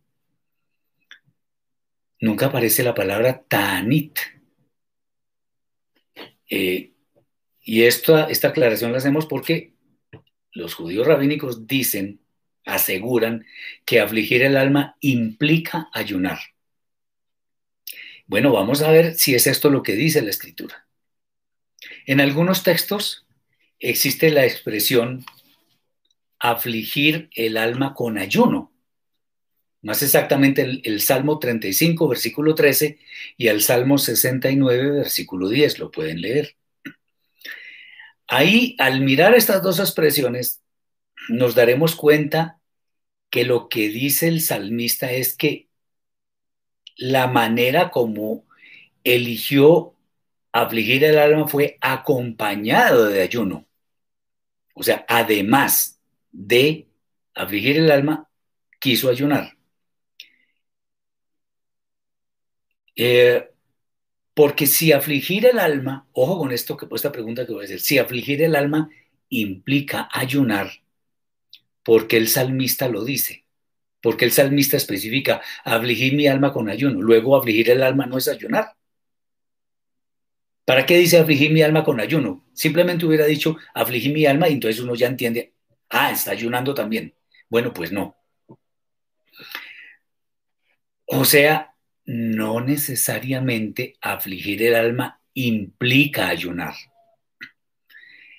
[2.21, 4.19] Nunca aparece la palabra tanit.
[6.49, 6.93] Eh,
[7.61, 9.73] y esta, esta aclaración la hacemos porque
[10.51, 12.19] los judíos rabínicos dicen,
[12.65, 13.45] aseguran
[13.85, 16.39] que afligir el alma implica ayunar.
[18.29, 20.87] Bueno, vamos a ver si es esto lo que dice la escritura.
[22.05, 23.25] En algunos textos
[23.79, 25.25] existe la expresión
[26.37, 28.71] afligir el alma con ayuno.
[29.81, 32.99] Más exactamente el, Salmo 35, versículo 13,
[33.35, 36.55] y el Salmo 69, versículo 10, lo pueden leer.
[38.27, 40.61] Ahí, al mirar estas dos expresiones,
[41.29, 42.61] nos daremos cuenta
[43.31, 45.68] que lo que dice el salmista es que
[46.99, 48.45] la manera como
[49.03, 49.95] eligió
[50.51, 53.65] afligir el alma fue acompañado de ayuno.
[54.73, 55.99] O sea, además
[56.31, 56.87] de
[57.33, 58.27] afligir el alma,
[58.79, 59.57] quiso ayunar.
[62.95, 63.49] Eh,
[64.33, 67.79] porque si afligir el alma, ojo con esto, que esta pregunta que voy a hacer,
[67.79, 68.89] si afligir el alma
[69.29, 70.69] implica ayunar,
[71.83, 73.45] porque el salmista lo dice,
[74.01, 78.27] porque el salmista especifica, afligir mi alma con ayuno, luego afligir el alma no es
[78.27, 78.75] ayunar.
[80.65, 82.45] ¿Para qué dice afligir mi alma con ayuno?
[82.53, 85.53] Simplemente hubiera dicho afligir mi alma y entonces uno ya entiende,
[85.89, 87.15] ah, está ayunando también.
[87.49, 88.15] Bueno, pues no.
[91.05, 91.73] O sea,
[92.05, 96.75] no necesariamente afligir el alma implica ayunar.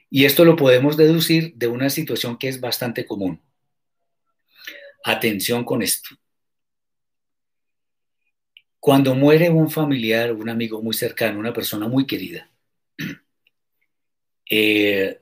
[0.08, 3.40] Y esto lo podemos deducir de una situación que es bastante común.
[5.04, 6.10] Atención con esto.
[8.78, 12.50] Cuando muere un familiar, un amigo muy cercano, una persona muy querida,
[14.50, 15.20] eh,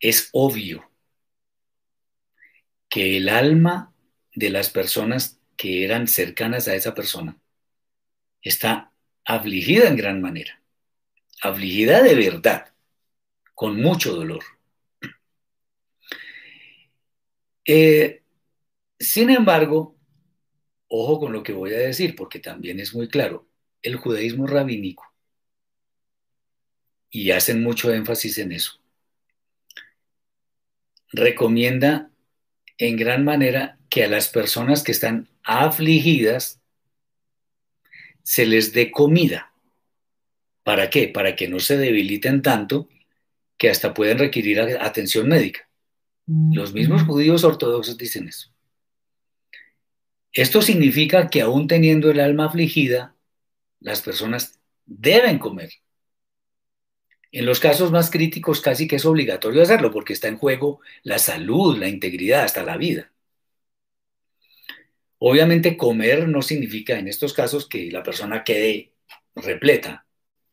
[0.00, 0.90] es obvio
[2.88, 3.92] que el alma
[4.34, 7.36] de las personas que eran cercanas a esa persona
[8.42, 8.92] está
[9.24, 10.62] afligida en gran manera,
[11.42, 12.72] afligida de verdad,
[13.54, 14.44] con mucho dolor.
[17.66, 18.22] Eh,
[18.98, 19.94] sin embargo,
[20.96, 23.48] Ojo con lo que voy a decir, porque también es muy claro.
[23.82, 25.12] El judaísmo rabínico,
[27.10, 28.80] y hacen mucho énfasis en eso,
[31.12, 32.10] recomienda
[32.78, 36.60] en gran manera que a las personas que están afligidas
[38.22, 39.52] se les dé comida.
[40.62, 41.08] ¿Para qué?
[41.08, 42.88] Para que no se debiliten tanto
[43.58, 45.63] que hasta pueden requerir atención médica.
[46.26, 48.50] Los mismos judíos ortodoxos dicen eso.
[50.32, 53.14] Esto significa que aún teniendo el alma afligida,
[53.80, 55.70] las personas deben comer.
[57.30, 61.18] En los casos más críticos casi que es obligatorio hacerlo porque está en juego la
[61.18, 63.12] salud, la integridad, hasta la vida.
[65.18, 68.92] Obviamente comer no significa en estos casos que la persona quede
[69.34, 70.06] repleta,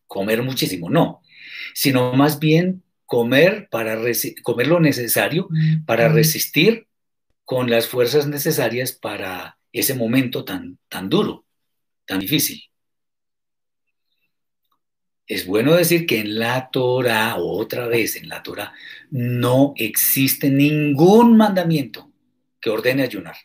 [0.07, 1.21] comer muchísimo, no,
[1.73, 3.99] sino más bien comer para
[4.41, 5.49] comer lo necesario
[5.85, 6.87] para resistir
[7.43, 11.43] con las fuerzas necesarias para ese momento tan, tan duro,
[12.05, 12.63] tan difícil.
[15.27, 18.73] es bueno decir que en la Torah, otra vez en la Torah,
[19.09, 22.09] no existe ningún mandamiento
[22.61, 23.35] que ordene ayunar.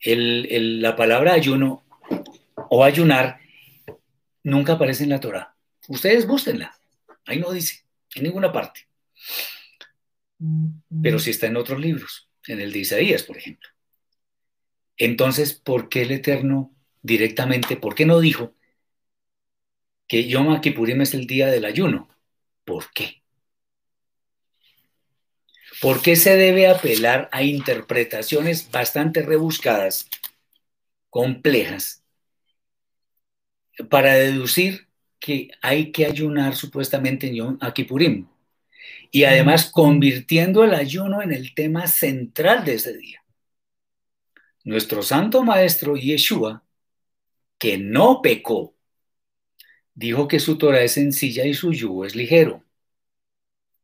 [0.00, 1.84] El, el, la palabra ayuno
[2.70, 3.38] o ayunar
[4.42, 5.54] nunca aparece en la Torah.
[5.86, 6.79] Ustedes búsquenla.
[7.26, 8.88] Ahí no dice, en ninguna parte.
[11.02, 13.68] Pero sí está en otros libros, en el de Isaías, por ejemplo.
[14.96, 18.54] Entonces, ¿por qué el Eterno directamente, por qué no dijo
[20.06, 22.08] que Yom Kippurim es el día del ayuno?
[22.64, 23.22] ¿Por qué?
[25.80, 30.10] ¿Por qué se debe apelar a interpretaciones bastante rebuscadas,
[31.08, 32.04] complejas,
[33.88, 34.89] para deducir
[35.20, 38.26] que hay que ayunar supuestamente en Yom Kippurim?
[39.12, 43.22] Y además convirtiendo el ayuno en el tema central de ese día.
[44.64, 46.64] Nuestro santo maestro Yeshua,
[47.58, 48.74] que no pecó,
[49.94, 52.64] dijo que su Torah es sencilla y su yugo es ligero.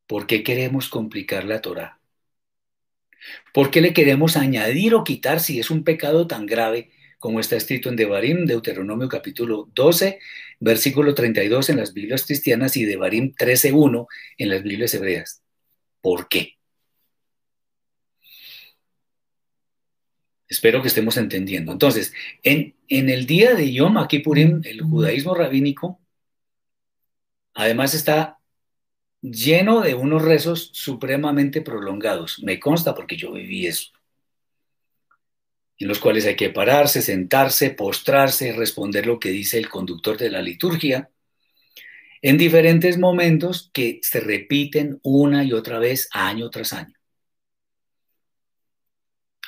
[0.06, 1.98] ¿Por qué queremos complicar la Torah?
[3.52, 7.56] ¿Por qué le queremos añadir o quitar si es un pecado tan grave como está
[7.56, 10.20] escrito en Devarim, Deuteronomio capítulo 12,
[10.60, 14.06] versículo 32 en las Biblias cristianas y Devarim 13.1
[14.38, 15.42] en las Biblias hebreas?
[16.00, 16.54] ¿Por qué?
[20.48, 21.72] Espero que estemos entendiendo.
[21.72, 26.00] Entonces, en, en el día de Yom Kippurim, el judaísmo rabínico,
[27.54, 28.38] además está
[29.22, 32.42] lleno de unos rezos supremamente prolongados.
[32.42, 33.90] Me consta porque yo viví eso.
[35.78, 40.30] En los cuales hay que pararse, sentarse, postrarse, responder lo que dice el conductor de
[40.30, 41.10] la liturgia,
[42.22, 46.94] en diferentes momentos que se repiten una y otra vez, año tras año.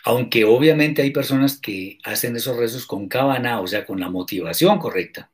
[0.05, 4.79] Aunque obviamente hay personas que hacen esos rezos con cabana, o sea, con la motivación
[4.79, 5.31] correcta.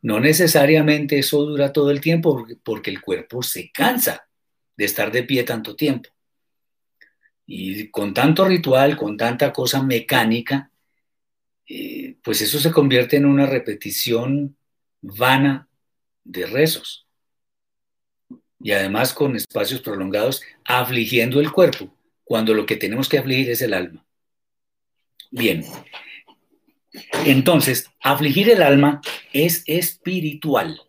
[0.00, 4.28] No necesariamente eso dura todo el tiempo porque el cuerpo se cansa
[4.76, 6.13] de estar de pie tanto tiempo.
[7.46, 10.70] Y con tanto ritual, con tanta cosa mecánica,
[11.66, 14.56] eh, pues eso se convierte en una repetición
[15.02, 15.68] vana
[16.24, 17.06] de rezos.
[18.60, 23.60] Y además con espacios prolongados, afligiendo el cuerpo cuando lo que tenemos que afligir es
[23.60, 24.06] el alma.
[25.30, 25.64] Bien,
[27.26, 29.00] entonces, afligir el alma
[29.32, 30.80] es espiritual.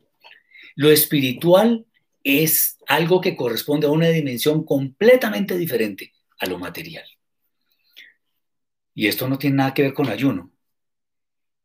[0.75, 1.85] Lo espiritual
[2.23, 7.05] es algo que corresponde a una dimensión completamente diferente a lo material.
[8.93, 10.51] Y esto no tiene nada que ver con ayuno.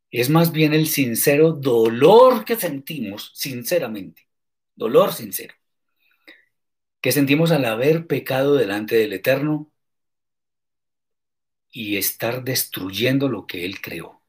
[0.09, 4.27] Es más bien el sincero dolor que sentimos, sinceramente,
[4.75, 5.55] dolor sincero
[7.01, 9.71] que sentimos al haber pecado delante del Eterno
[11.71, 14.21] y estar destruyendo lo que Él creó.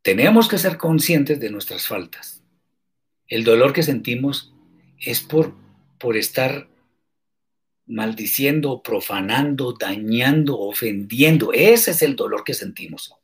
[0.00, 2.42] Tenemos que ser conscientes de nuestras faltas.
[3.28, 4.52] El dolor que sentimos
[4.98, 5.54] es por,
[5.98, 6.68] por estar
[7.86, 11.52] maldiciendo, profanando, dañando, ofendiendo.
[11.52, 13.14] Ese es el dolor que sentimos.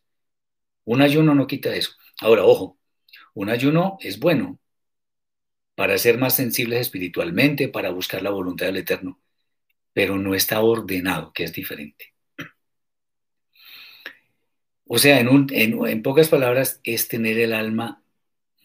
[0.84, 1.92] Un ayuno no quita eso.
[2.20, 2.78] Ahora, ojo,
[3.34, 4.58] un ayuno es bueno,
[5.74, 9.20] para ser más sensibles espiritualmente, para buscar la voluntad del Eterno,
[9.92, 12.14] pero no está ordenado, que es diferente.
[14.88, 18.02] O sea, en, en, pocas palabras, es tener el alma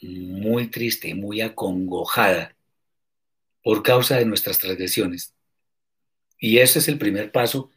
[0.01, 2.55] muy triste, muy acongojada
[3.61, 5.32] por causa de nuestras transgresiones.
[6.43, 7.71] Y ese es el primer paso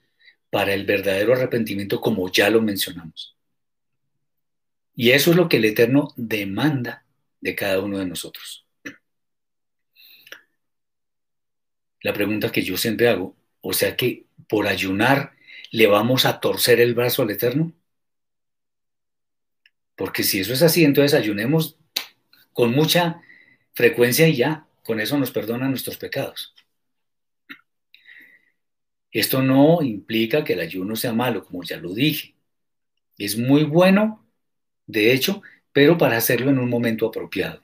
[0.50, 3.36] para el verdadero arrepentimiento, como ya lo mencionamos.
[4.92, 7.04] Y eso es lo que el Eterno demanda
[7.40, 8.66] de cada uno de nosotros.
[12.06, 15.32] la pregunta que yo siempre hago, o sea que por ayunar
[15.72, 17.72] le vamos a torcer el brazo al Eterno.
[19.96, 21.76] Porque si eso es así, entonces ayunemos
[22.52, 23.22] con mucha
[23.74, 26.54] frecuencia y ya, con eso nos perdonan nuestros pecados.
[29.16, 32.34] Esto no implica que el ayuno sea malo, como ya lo dije.
[33.16, 34.28] Es muy bueno,
[34.86, 35.40] de hecho,
[35.72, 37.62] pero para hacerlo en un momento apropiado.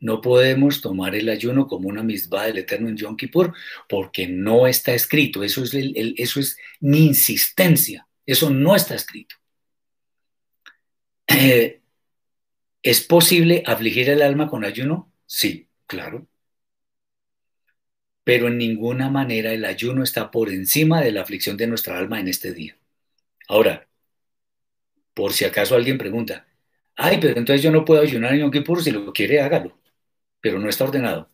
[0.00, 3.52] No podemos tomar el ayuno como una misma del Eterno en Yom Kippur
[3.86, 5.44] porque no está escrito.
[5.44, 8.08] Eso es, eso es mi insistencia.
[8.24, 9.36] Eso no está escrito.
[11.26, 11.82] Eh,
[12.82, 15.12] ¿Es posible afligir el alma con ayuno?
[15.26, 16.26] Sí, claro.
[18.24, 22.20] Pero en ninguna manera el ayuno está por encima de la aflicción de nuestra alma
[22.20, 22.76] en este día.
[23.48, 23.88] Ahora,
[25.14, 26.46] por si acaso alguien pregunta,
[26.96, 29.82] ay, pero entonces yo no puedo ayunar en Yom Kippur, si lo quiere, hágalo
[30.42, 31.30] pero no está ordenado.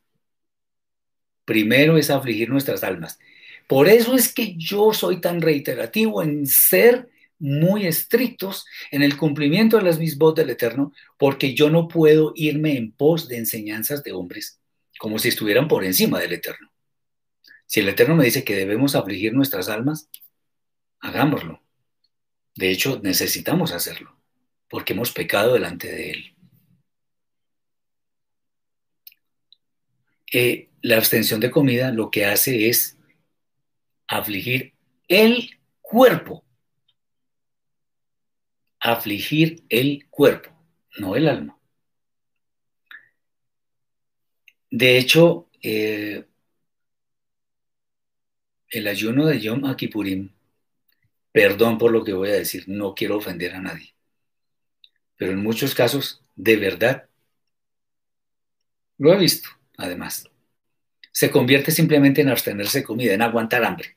[1.45, 3.19] Primero es afligir nuestras almas.
[3.67, 7.09] Por eso es que yo soy tan reiterativo en ser
[7.39, 12.77] muy estrictos en el cumplimiento de las mismas del Eterno, porque yo no puedo irme
[12.77, 14.61] en pos de enseñanzas de hombres
[14.99, 16.71] como si estuvieran por encima del Eterno.
[17.69, 20.09] Si el Eterno me dice que debemos afligir nuestras almas,
[21.01, 21.63] hagámoslo.
[22.55, 24.19] De hecho, necesitamos hacerlo,
[24.71, 26.37] porque hemos pecado delante de Él.
[30.33, 32.97] Eh, la abstención de comida lo que hace es
[34.07, 34.75] afligir
[35.07, 36.45] el cuerpo.
[38.81, 40.51] Afligir el cuerpo,
[40.99, 41.59] no el alma.
[44.71, 46.28] De hecho, eh,
[48.71, 50.31] el ayuno de Yom Akipurim,
[51.33, 53.95] perdón por lo que voy a decir, no quiero ofender a nadie,
[55.17, 57.09] pero en muchos casos, de verdad,
[58.99, 60.29] lo he visto, además,
[61.13, 63.97] se convierte simplemente en abstenerse de comida, en aguantar hambre.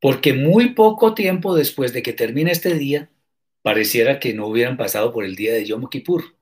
[0.00, 3.08] Porque muy poco tiempo después de que termine este día,
[3.62, 6.36] pareciera que no hubieran pasado por el día de Yom Kippur.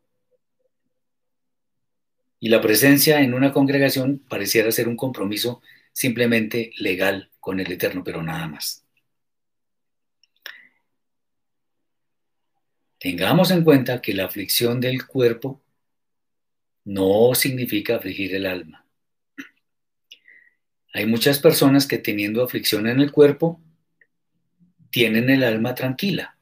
[2.39, 5.61] Y la presencia en una congregación pareciera ser un compromiso
[5.93, 8.85] simplemente legal con el Eterno, pero nada más.
[12.99, 15.63] Tengamos en cuenta que la aflicción del cuerpo
[16.85, 18.85] no significa afligir el alma.
[20.93, 23.61] Hay muchas personas que teniendo aflicción en el cuerpo,
[24.91, 26.37] tienen el alma tranquila.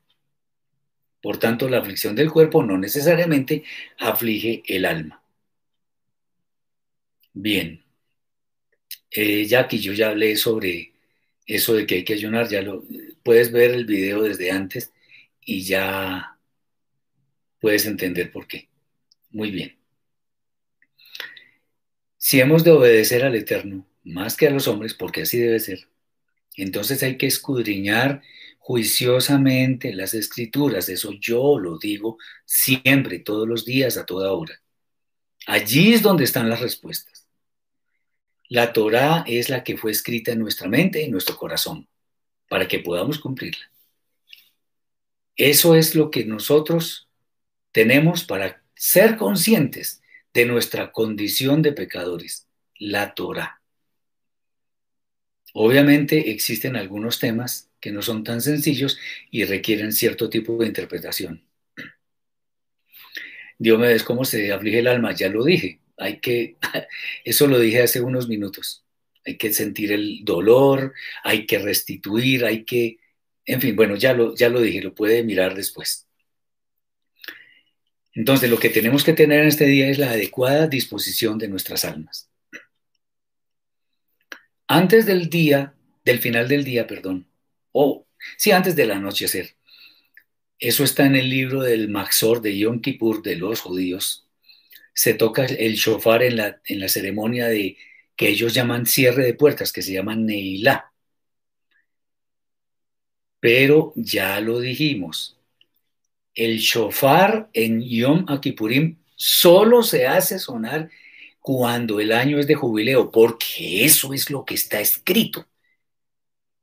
[1.20, 3.64] Por tanto, la aflicción del cuerpo no necesariamente
[3.98, 5.22] aflige el alma.
[7.34, 7.84] Bien,
[9.10, 10.92] eh, Jackie, yo ya hablé sobre
[11.46, 12.84] eso de que hay que ayunar, ya lo
[13.22, 14.92] puedes ver el video desde antes
[15.40, 16.38] y ya
[17.60, 18.68] puedes entender por qué.
[19.30, 19.78] Muy bien.
[22.16, 25.88] Si hemos de obedecer al Eterno más que a los hombres, porque así debe ser,
[26.56, 28.22] entonces hay que escudriñar
[28.58, 30.88] juiciosamente las escrituras.
[30.88, 34.60] Eso yo lo digo siempre, todos los días, a toda hora.
[35.46, 37.27] Allí es donde están las respuestas.
[38.48, 41.86] La Torá es la que fue escrita en nuestra mente y en nuestro corazón,
[42.48, 43.70] para que podamos cumplirla.
[45.36, 47.08] Eso es lo que nosotros
[47.72, 50.02] tenemos para ser conscientes
[50.32, 52.48] de nuestra condición de pecadores,
[52.78, 53.60] la Torá.
[55.52, 58.98] Obviamente existen algunos temas que no son tan sencillos
[59.30, 61.44] y requieren cierto tipo de interpretación.
[63.58, 66.56] Dios me ves cómo se aflige el alma, ya lo dije, hay que,
[67.24, 68.84] eso lo dije hace unos minutos,
[69.24, 70.94] hay que sentir el dolor,
[71.24, 72.98] hay que restituir, hay que,
[73.44, 76.06] en fin, bueno, ya lo, ya lo dije, lo puede mirar después.
[78.12, 81.84] Entonces, lo que tenemos que tener en este día es la adecuada disposición de nuestras
[81.84, 82.28] almas.
[84.66, 87.28] Antes del día, del final del día, perdón,
[87.72, 88.06] o
[88.36, 89.56] sí, antes del anochecer.
[90.58, 94.27] Eso está en el libro del Maxor de Yom Kippur de los judíos,
[94.98, 97.76] se toca el shofar en la, en la ceremonia de
[98.16, 100.92] que ellos llaman cierre de puertas, que se llama Neilá.
[103.38, 105.38] Pero ya lo dijimos,
[106.34, 110.90] el shofar en Yom Akipurim solo se hace sonar
[111.40, 115.46] cuando el año es de jubileo, porque eso es lo que está escrito.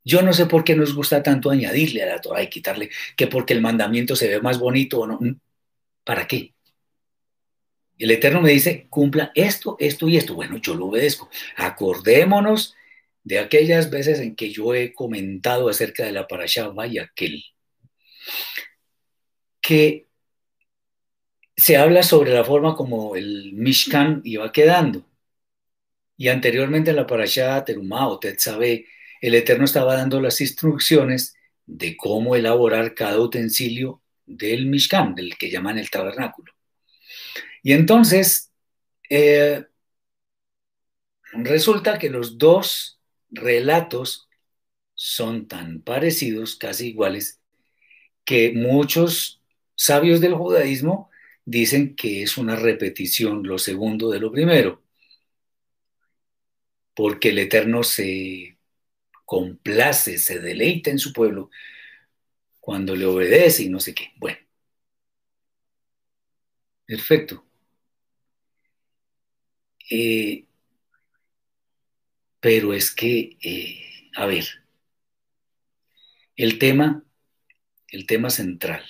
[0.03, 3.27] Yo no sé por qué nos gusta tanto añadirle a la Torah y quitarle que
[3.27, 5.19] porque el mandamiento se ve más bonito o no.
[6.05, 6.55] ¿Para qué?
[7.97, 10.35] El Eterno me dice, cumpla esto, esto y esto.
[10.35, 11.30] Bueno, yo lo obedezco.
[11.55, 12.76] Acordémonos
[13.23, 17.43] de aquellas veces en que yo he comentado acerca de la parasha aquel
[19.61, 20.07] que
[21.57, 25.05] se habla sobre la forma como el Mishkan iba quedando.
[26.17, 28.85] Y anteriormente en la parasha Terumá o Tetzabe,
[29.22, 31.35] el Eterno estaba dando las instrucciones
[31.65, 36.55] de cómo elaborar cada utensilio del Mishkan, del que llaman el tabernáculo.
[37.65, 38.51] Y entonces,
[39.09, 39.65] eh,
[41.33, 44.27] resulta que los dos relatos
[44.95, 47.41] son tan parecidos, casi iguales,
[48.25, 49.41] que muchos
[49.75, 51.09] sabios del judaísmo
[51.45, 54.83] dicen que es una repetición lo segundo de lo primero,
[56.93, 58.57] porque el Eterno se
[59.25, 61.49] complace, se deleita en su pueblo
[62.59, 64.11] cuando le obedece y no sé qué.
[64.17, 64.37] Bueno,
[66.85, 67.44] perfecto.
[69.89, 70.45] Eh,
[72.39, 74.45] pero es que, eh, a ver,
[76.35, 77.03] el tema,
[77.87, 78.83] el tema central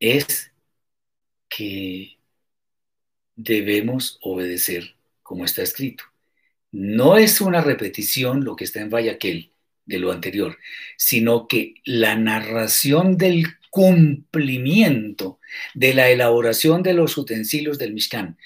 [0.00, 0.52] es
[1.48, 2.18] que
[3.34, 6.04] debemos obedecer como está escrito.
[6.72, 9.50] No es una repetición lo que está en Vallaquel,
[9.86, 10.58] de lo anterior,
[10.96, 15.38] sino que la narración del cumplimiento
[15.74, 18.36] de la elaboración de los utensilios del Mishkan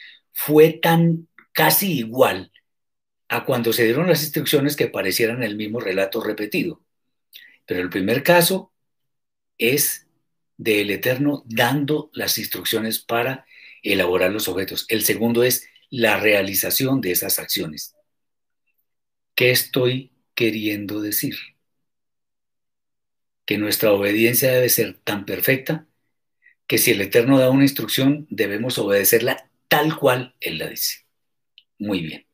[0.43, 2.51] fue tan casi igual
[3.29, 6.83] a cuando se dieron las instrucciones que parecieran el mismo relato repetido.
[7.67, 8.73] Pero el primer caso
[9.59, 10.07] es
[10.57, 13.45] del Eterno dando las instrucciones para
[13.83, 14.87] elaborar los objetos.
[14.89, 17.95] El segundo es la realización de esas acciones.
[19.35, 21.37] ¿Qué estoy queriendo decir?
[23.45, 25.87] Que nuestra obediencia debe ser tan perfecta
[26.67, 31.07] que si el Eterno da una instrucción, debemos obedecerla tal cual Él la dice.
[31.79, 32.27] Muy bien.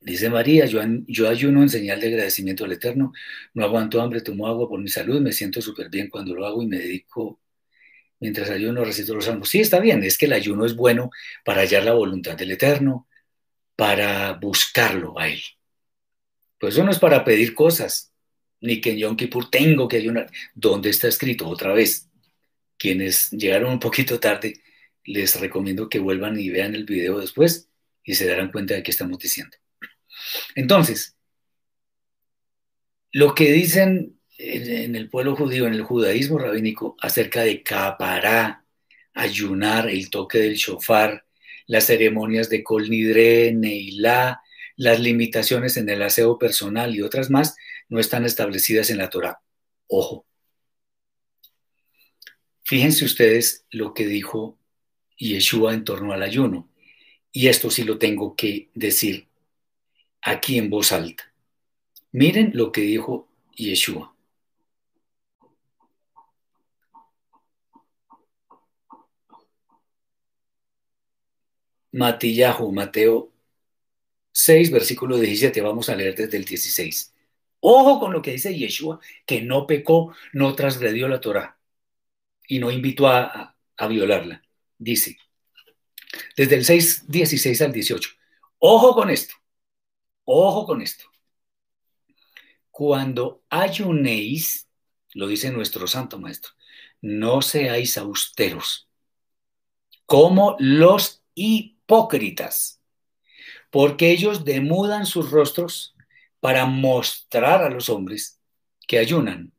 [0.00, 3.12] Dice María, yo, yo, ayuno en señal de agradecimiento al Eterno,
[3.52, 6.62] no aguanto hambre, tomo agua por mi salud, me siento súper bien cuando lo hago
[6.62, 7.40] y me dedico,
[8.20, 9.50] mientras ayuno, recito los salmos.
[9.50, 11.10] Sí, está bien, es que el ayuno es bueno
[11.44, 13.08] para hallar la voluntad del Eterno,
[13.76, 15.42] para buscarlo a Él.
[16.58, 18.12] Pues eso no es para pedir cosas,
[18.60, 20.30] ni que en Yom Kippur tengo que ayunar.
[20.54, 21.48] ¿Dónde está escrito?
[21.48, 22.08] Otra vez,
[22.78, 24.62] quienes llegaron un poquito tarde,
[25.04, 27.68] les recomiendo que vuelvan y vean el video después
[28.04, 29.56] y se darán cuenta de qué estamos diciendo.
[30.54, 31.16] Entonces,
[33.12, 38.64] lo que dicen en el pueblo judío, en el judaísmo rabínico, acerca de capará,
[39.12, 41.26] ayunar, el toque del shofar,
[41.66, 44.40] las ceremonias de Kol Nidre, Neilá,
[44.76, 47.56] las limitaciones en el aseo personal y otras más,
[47.88, 49.40] no están establecidas en la Torah.
[49.88, 50.26] Ojo.
[52.62, 54.59] Fíjense ustedes lo que dijo
[55.20, 56.68] Yeshua en torno al ayuno.
[57.32, 59.28] Y esto sí lo tengo que decir
[60.22, 61.32] aquí en voz alta.
[62.12, 64.14] Miren lo que dijo Yeshua.
[71.92, 73.32] Matillahu, Mateo
[74.32, 77.14] 6, versículo 17, vamos a leer desde el 16.
[77.60, 81.58] Ojo con lo que dice Yeshua, que no pecó, no transgredió la Torah
[82.48, 84.42] y no invitó a, a violarla.
[84.80, 85.18] Dice,
[86.34, 88.10] desde el 6, 16 al 18.
[88.58, 89.34] Ojo con esto.
[90.24, 91.04] Ojo con esto.
[92.70, 94.70] Cuando ayunéis,
[95.12, 96.52] lo dice nuestro santo maestro,
[97.02, 98.88] no seáis austeros,
[100.06, 102.80] como los hipócritas,
[103.70, 105.94] porque ellos demudan sus rostros
[106.40, 108.40] para mostrar a los hombres
[108.88, 109.52] que ayunan.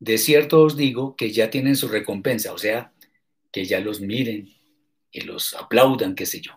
[0.00, 2.92] De cierto os digo que ya tienen su recompensa, o sea,
[3.50, 4.55] que ya los miren
[5.16, 6.52] y los aplaudan, qué sé yo.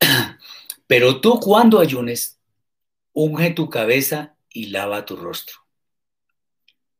[0.88, 2.40] Pero tú cuando ayunes,
[3.12, 5.56] unge tu cabeza y lava tu rostro.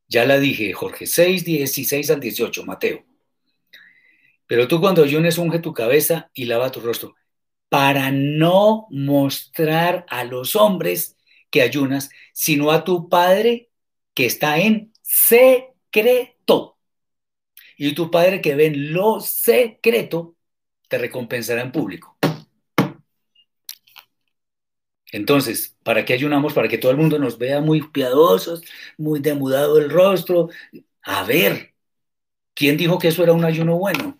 [0.06, 3.04] Ya la dije, Jorge, 6, 16 al 18, Mateo.
[4.46, 7.16] Pero tú cuando ayunes, unge tu cabeza y lava tu rostro,
[7.68, 11.16] para no mostrar a los hombres
[11.50, 13.70] que ayunas, sino a tu Padre
[14.14, 16.77] que está en secreto.
[17.78, 20.36] Y tu Padre que ve en lo secreto,
[20.88, 22.18] te recompensará en público.
[25.12, 26.52] Entonces, ¿para qué ayunamos?
[26.52, 28.62] Para que todo el mundo nos vea muy piadosos,
[28.98, 30.50] muy demudado el rostro.
[31.02, 31.74] A ver,
[32.54, 34.16] ¿quién dijo que eso era un ayuno bueno?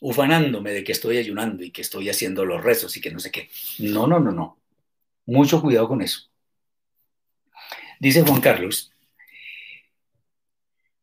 [0.00, 3.30] Ufanándome de que estoy ayunando y que estoy haciendo los rezos y que no sé
[3.30, 3.48] qué.
[3.78, 4.60] No, no, no, no.
[5.26, 6.28] Mucho cuidado con eso.
[7.98, 8.93] Dice Juan Carlos,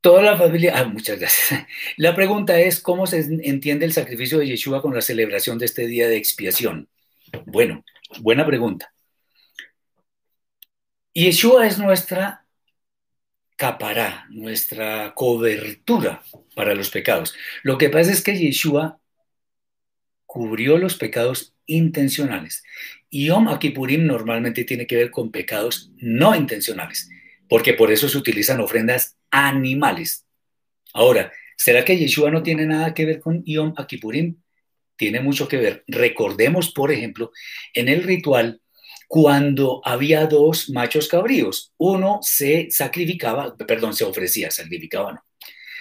[0.02, 1.66] toda la familia, ah, muchas gracias.
[1.98, 5.88] La pregunta es, ¿cómo se entiende el sacrificio de Yeshua con la celebración de este
[5.88, 6.90] día de expiación?
[7.46, 7.86] Bueno,
[8.20, 8.94] buena pregunta.
[11.14, 12.46] Yeshua es nuestra
[13.56, 16.24] capará, nuestra cobertura
[16.56, 17.36] para los pecados.
[17.64, 19.00] Lo que pasa es que Yeshua
[20.26, 22.64] cubrió los pecados intencionales.
[23.10, 27.10] Y Yom Kippurim normalmente tiene que ver con pecados no intencionales,
[27.50, 30.26] porque por eso se utilizan ofrendas animales.
[30.94, 34.42] Ahora, ¿será que Yeshua no tiene nada que ver con Yom Kippurim?
[35.02, 35.84] tiene mucho que ver.
[35.88, 37.32] Recordemos, por ejemplo,
[37.74, 38.62] en el ritual,
[39.08, 45.26] cuando había dos machos cabríos, uno se sacrificaba, perdón, se ofrecía, sacrificaba, no,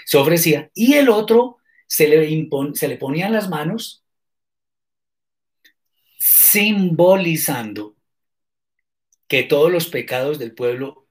[0.06, 4.02] se ofrecía, y el otro se le, se le ponían las manos
[6.18, 7.94] simbolizando
[9.28, 11.06] que todos los pecados del pueblo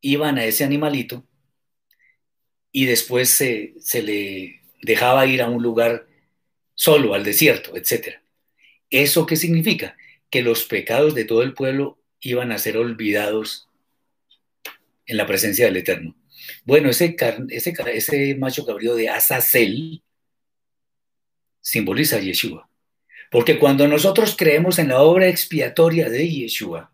[0.00, 1.26] iban a ese animalito
[2.76, 6.06] y después se, se le dejaba ir a un lugar
[6.74, 8.20] solo al desierto, etc.
[8.90, 9.96] ¿Eso qué significa?
[10.28, 13.70] Que los pecados de todo el pueblo iban a ser olvidados
[15.06, 16.16] en la presencia del Eterno.
[16.66, 17.16] Bueno, ese,
[17.48, 20.02] ese, ese macho cabrío de Azazel
[21.62, 22.68] simboliza a Yeshua,
[23.30, 26.92] Porque cuando nosotros creemos en la obra expiatoria de Yeshua,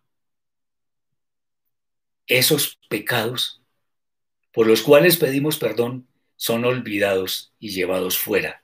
[2.29, 3.62] esos pecados
[4.53, 6.07] por los cuales pedimos perdón
[6.37, 8.63] son olvidados y llevados fuera.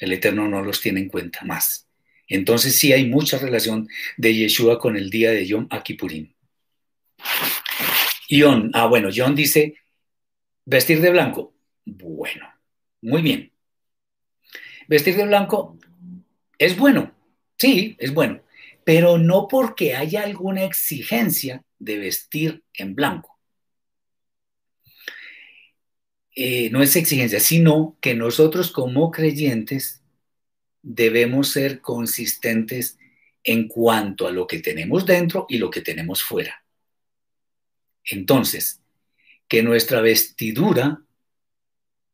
[0.00, 1.88] El Eterno no los tiene en cuenta más.
[2.28, 6.32] Entonces sí hay mucha relación de Yeshua con el día de Yom Kippurim.
[8.28, 9.74] Ion, ah bueno, John dice,
[10.64, 11.54] vestir de blanco.
[11.84, 12.48] Bueno,
[13.02, 13.52] muy bien.
[14.88, 15.78] Vestir de blanco
[16.58, 17.12] es bueno,
[17.58, 18.42] sí, es bueno,
[18.84, 23.33] pero no porque haya alguna exigencia de vestir en blanco.
[26.34, 30.02] Eh, no es exigencia, sino que nosotros como creyentes
[30.82, 32.98] debemos ser consistentes
[33.44, 36.64] en cuanto a lo que tenemos dentro y lo que tenemos fuera.
[38.04, 38.80] Entonces,
[39.48, 41.02] que nuestra vestidura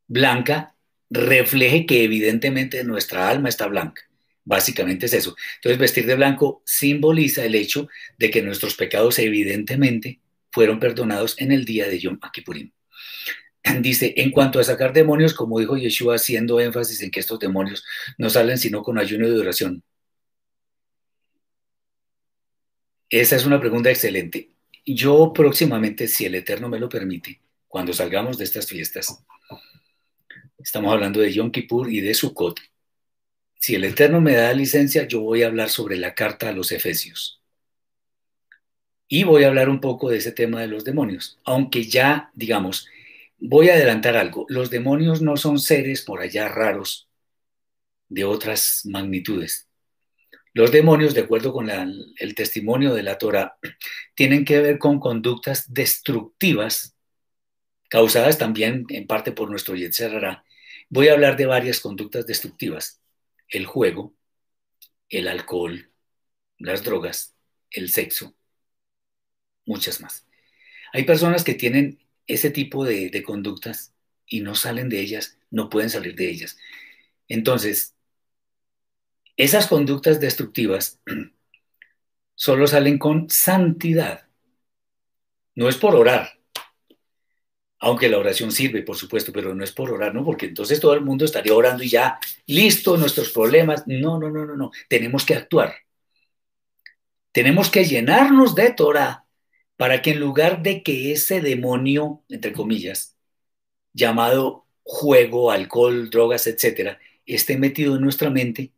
[0.06, 0.76] blanca
[1.08, 4.02] refleje que evidentemente nuestra alma está blanca.
[4.44, 5.36] Básicamente es eso.
[5.56, 7.88] Entonces, vestir de blanco simboliza el hecho
[8.18, 10.20] de que nuestros pecados evidentemente
[10.50, 12.72] fueron perdonados en el día de Yom Kippurim.
[13.80, 17.84] Dice, en cuanto a sacar demonios, como dijo Yeshua, haciendo énfasis en que estos demonios
[18.18, 19.82] no salen sino con ayuno y oración.
[23.08, 24.50] Esa es una pregunta excelente.
[24.86, 29.24] Yo próximamente, si el Eterno me lo permite, cuando salgamos de estas fiestas,
[30.58, 32.60] estamos hablando de Yom Kippur y de Sukkot,
[33.60, 36.72] si el Eterno me da licencia, yo voy a hablar sobre la carta a los
[36.72, 37.42] Efesios.
[39.06, 42.88] Y voy a hablar un poco de ese tema de los demonios, aunque ya, digamos,
[43.40, 44.46] voy a adelantar algo.
[44.48, 47.08] Los demonios no son seres por allá raros
[48.08, 49.68] de otras magnitudes.
[50.52, 53.56] Los demonios, de acuerdo con el testimonio de la Torah,
[54.14, 56.96] tienen que ver con conductas destructivas,
[57.88, 60.44] causadas también en parte por nuestro Yetzerara.
[60.88, 63.00] Voy a hablar de varias conductas destructivas
[63.48, 64.14] el juego,
[65.08, 65.90] el alcohol,
[66.58, 67.34] las drogas,
[67.70, 68.34] el sexo,
[69.66, 70.26] muchas más.
[70.92, 71.98] Hay personas que tienen
[72.32, 73.92] ese tipo de, conductas
[74.26, 76.56] y no salen de ellas, no pueden salir de ellas.
[77.28, 77.96] Entonces,
[79.36, 81.00] esas conductas destructivas
[82.34, 84.28] solo salen con santidad.
[85.56, 86.38] No es por orar,
[87.80, 90.24] aunque la oración sirve, por supuesto, pero no es por orar, ¿no?
[90.24, 93.84] Porque entonces todo el mundo estaría orando y ya, listo, nuestros problemas.
[93.86, 94.70] No, no, no, no, no.
[94.88, 95.74] Tenemos que actuar.
[97.32, 99.24] Tenemos que llenarnos de Torah
[99.80, 103.16] para que en lugar de que ese demonio, entre comillas,
[103.94, 108.74] llamado juego, alcohol, drogas, etcétera, esté metido en nuestra mente,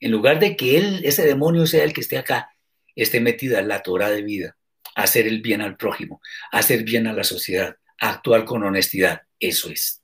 [0.00, 2.52] en lugar de que él, ese demonio sea el que esté acá,
[2.96, 4.56] esté metida la Torah de vida,
[4.96, 6.20] hacer el bien al prójimo,
[6.50, 9.22] hacer bien a la sociedad, actuar con honestidad.
[9.38, 10.02] Eso es.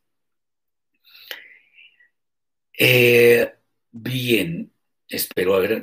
[2.79, 3.53] Eh,
[3.91, 4.73] bien,
[5.09, 5.83] espero haber...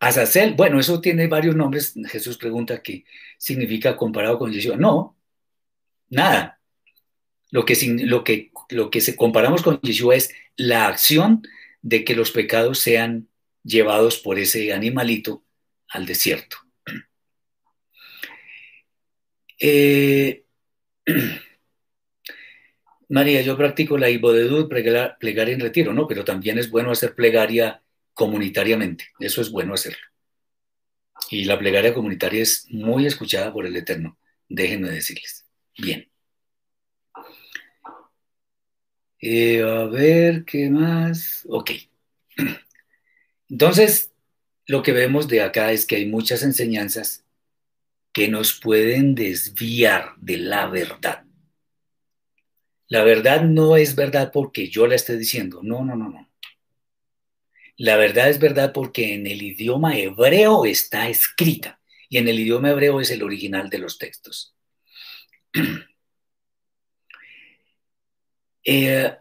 [0.00, 1.94] Azazel, bueno, eso tiene varios nombres.
[2.06, 3.04] Jesús pregunta qué
[3.36, 4.76] significa comparado con Yeshua.
[4.76, 5.16] No,
[6.08, 6.60] nada.
[7.50, 11.42] Lo que, lo que, lo que se comparamos con Yeshua es la acción
[11.82, 13.28] de que los pecados sean
[13.64, 15.44] llevados por ese animalito
[15.88, 16.58] al desierto.
[19.60, 20.44] Eh,
[23.08, 26.06] María, yo practico la ibodedud, plegar, en retiro, ¿no?
[26.06, 27.82] Pero también es bueno hacer plegaria
[28.18, 30.02] comunitariamente, eso es bueno hacerlo.
[31.30, 34.18] Y la plegaria comunitaria es muy escuchada por el Eterno,
[34.48, 35.46] déjenme decirles.
[35.78, 36.10] Bien.
[39.20, 41.44] Eh, a ver, ¿qué más?
[41.48, 41.70] Ok.
[43.48, 44.12] Entonces,
[44.66, 47.24] lo que vemos de acá es que hay muchas enseñanzas
[48.12, 51.24] que nos pueden desviar de la verdad.
[52.88, 55.60] La verdad no es verdad porque yo la esté diciendo.
[55.62, 56.27] No, no, no, no.
[57.78, 62.70] La verdad es verdad porque en el idioma hebreo está escrita y en el idioma
[62.70, 64.54] hebreo es el original de los textos.
[68.64, 69.16] eh,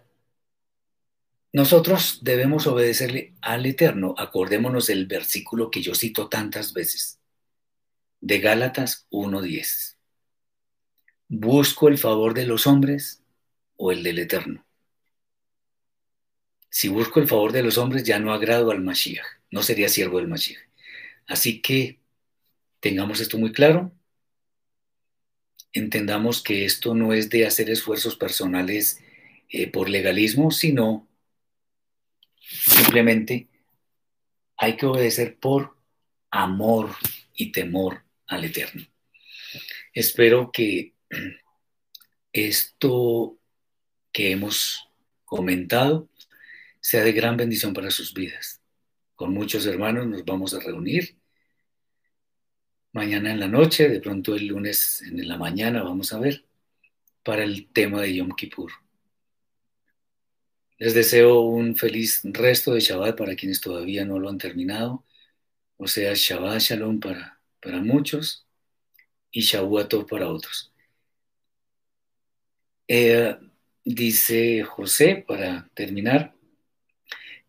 [1.54, 4.16] nosotros debemos obedecerle al Eterno.
[4.18, 7.20] Acordémonos del versículo que yo cito tantas veces
[8.22, 9.98] de Gálatas 1.10.
[11.28, 13.22] ¿Busco el favor de los hombres
[13.76, 14.67] o el del Eterno?
[16.78, 20.20] Si busco el favor de los hombres, ya no agrado al Mashiach, no sería siervo
[20.20, 20.62] del Mashiach.
[21.26, 21.98] Así que
[22.80, 23.92] tengamos esto muy claro.
[25.74, 29.02] Entendamos que esto no es de hacer esfuerzos personales
[29.50, 31.08] eh, por legalismo, sino
[32.38, 33.48] simplemente
[34.56, 35.76] hay que obedecer por
[36.30, 36.96] amor
[37.34, 38.86] y temor al Eterno.
[39.94, 40.94] Espero que
[42.32, 43.36] esto
[44.12, 44.88] que hemos
[45.26, 46.08] comentado
[46.88, 48.62] sea de gran bendición para sus vidas.
[49.14, 51.18] con muchos hermanos nos vamos a reunir.
[52.94, 56.46] Mañana en la noche, de pronto el lunes en la mañana, vamos a ver,
[57.24, 58.72] para el tema de Yom Kippur.
[60.78, 65.04] Les deseo un feliz resto de Shabbat para quienes todavía no lo han terminado.
[65.76, 68.48] O sea, Shabbat Shalom para, para muchos
[69.30, 70.72] y Shavuot para otros.
[72.88, 73.36] Eh,
[73.84, 76.37] dice José, para terminar,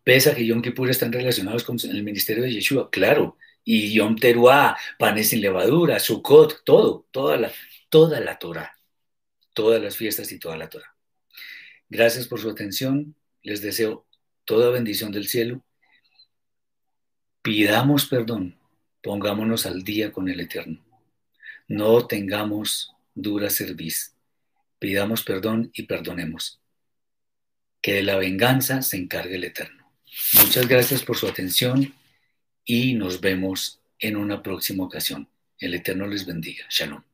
[0.09, 4.15] pese a que Yom Kippur están relacionados con el ministerio de Yeshua, claro, y Yom
[4.15, 7.51] Teruah, panes sin levadura, Sukkot, todo, toda la,
[7.89, 8.75] toda la Torah,
[9.53, 10.95] todas las fiestas y toda la Torah.
[11.89, 13.13] Gracias por su atención,
[13.43, 14.07] les deseo
[14.45, 15.63] toda bendición del cielo.
[17.43, 18.57] Pidamos perdón,
[19.03, 20.83] pongámonos al día con el Eterno.
[21.67, 24.15] No tengamos dura cerviz.
[24.79, 26.59] Pidamos perdón y perdonemos.
[27.79, 29.78] Que de la venganza se encargue el Eterno.
[30.33, 31.93] Muchas gracias por su atención
[32.65, 35.27] y nos vemos en una próxima ocasión.
[35.57, 36.65] El Eterno les bendiga.
[36.69, 37.08] Shalom.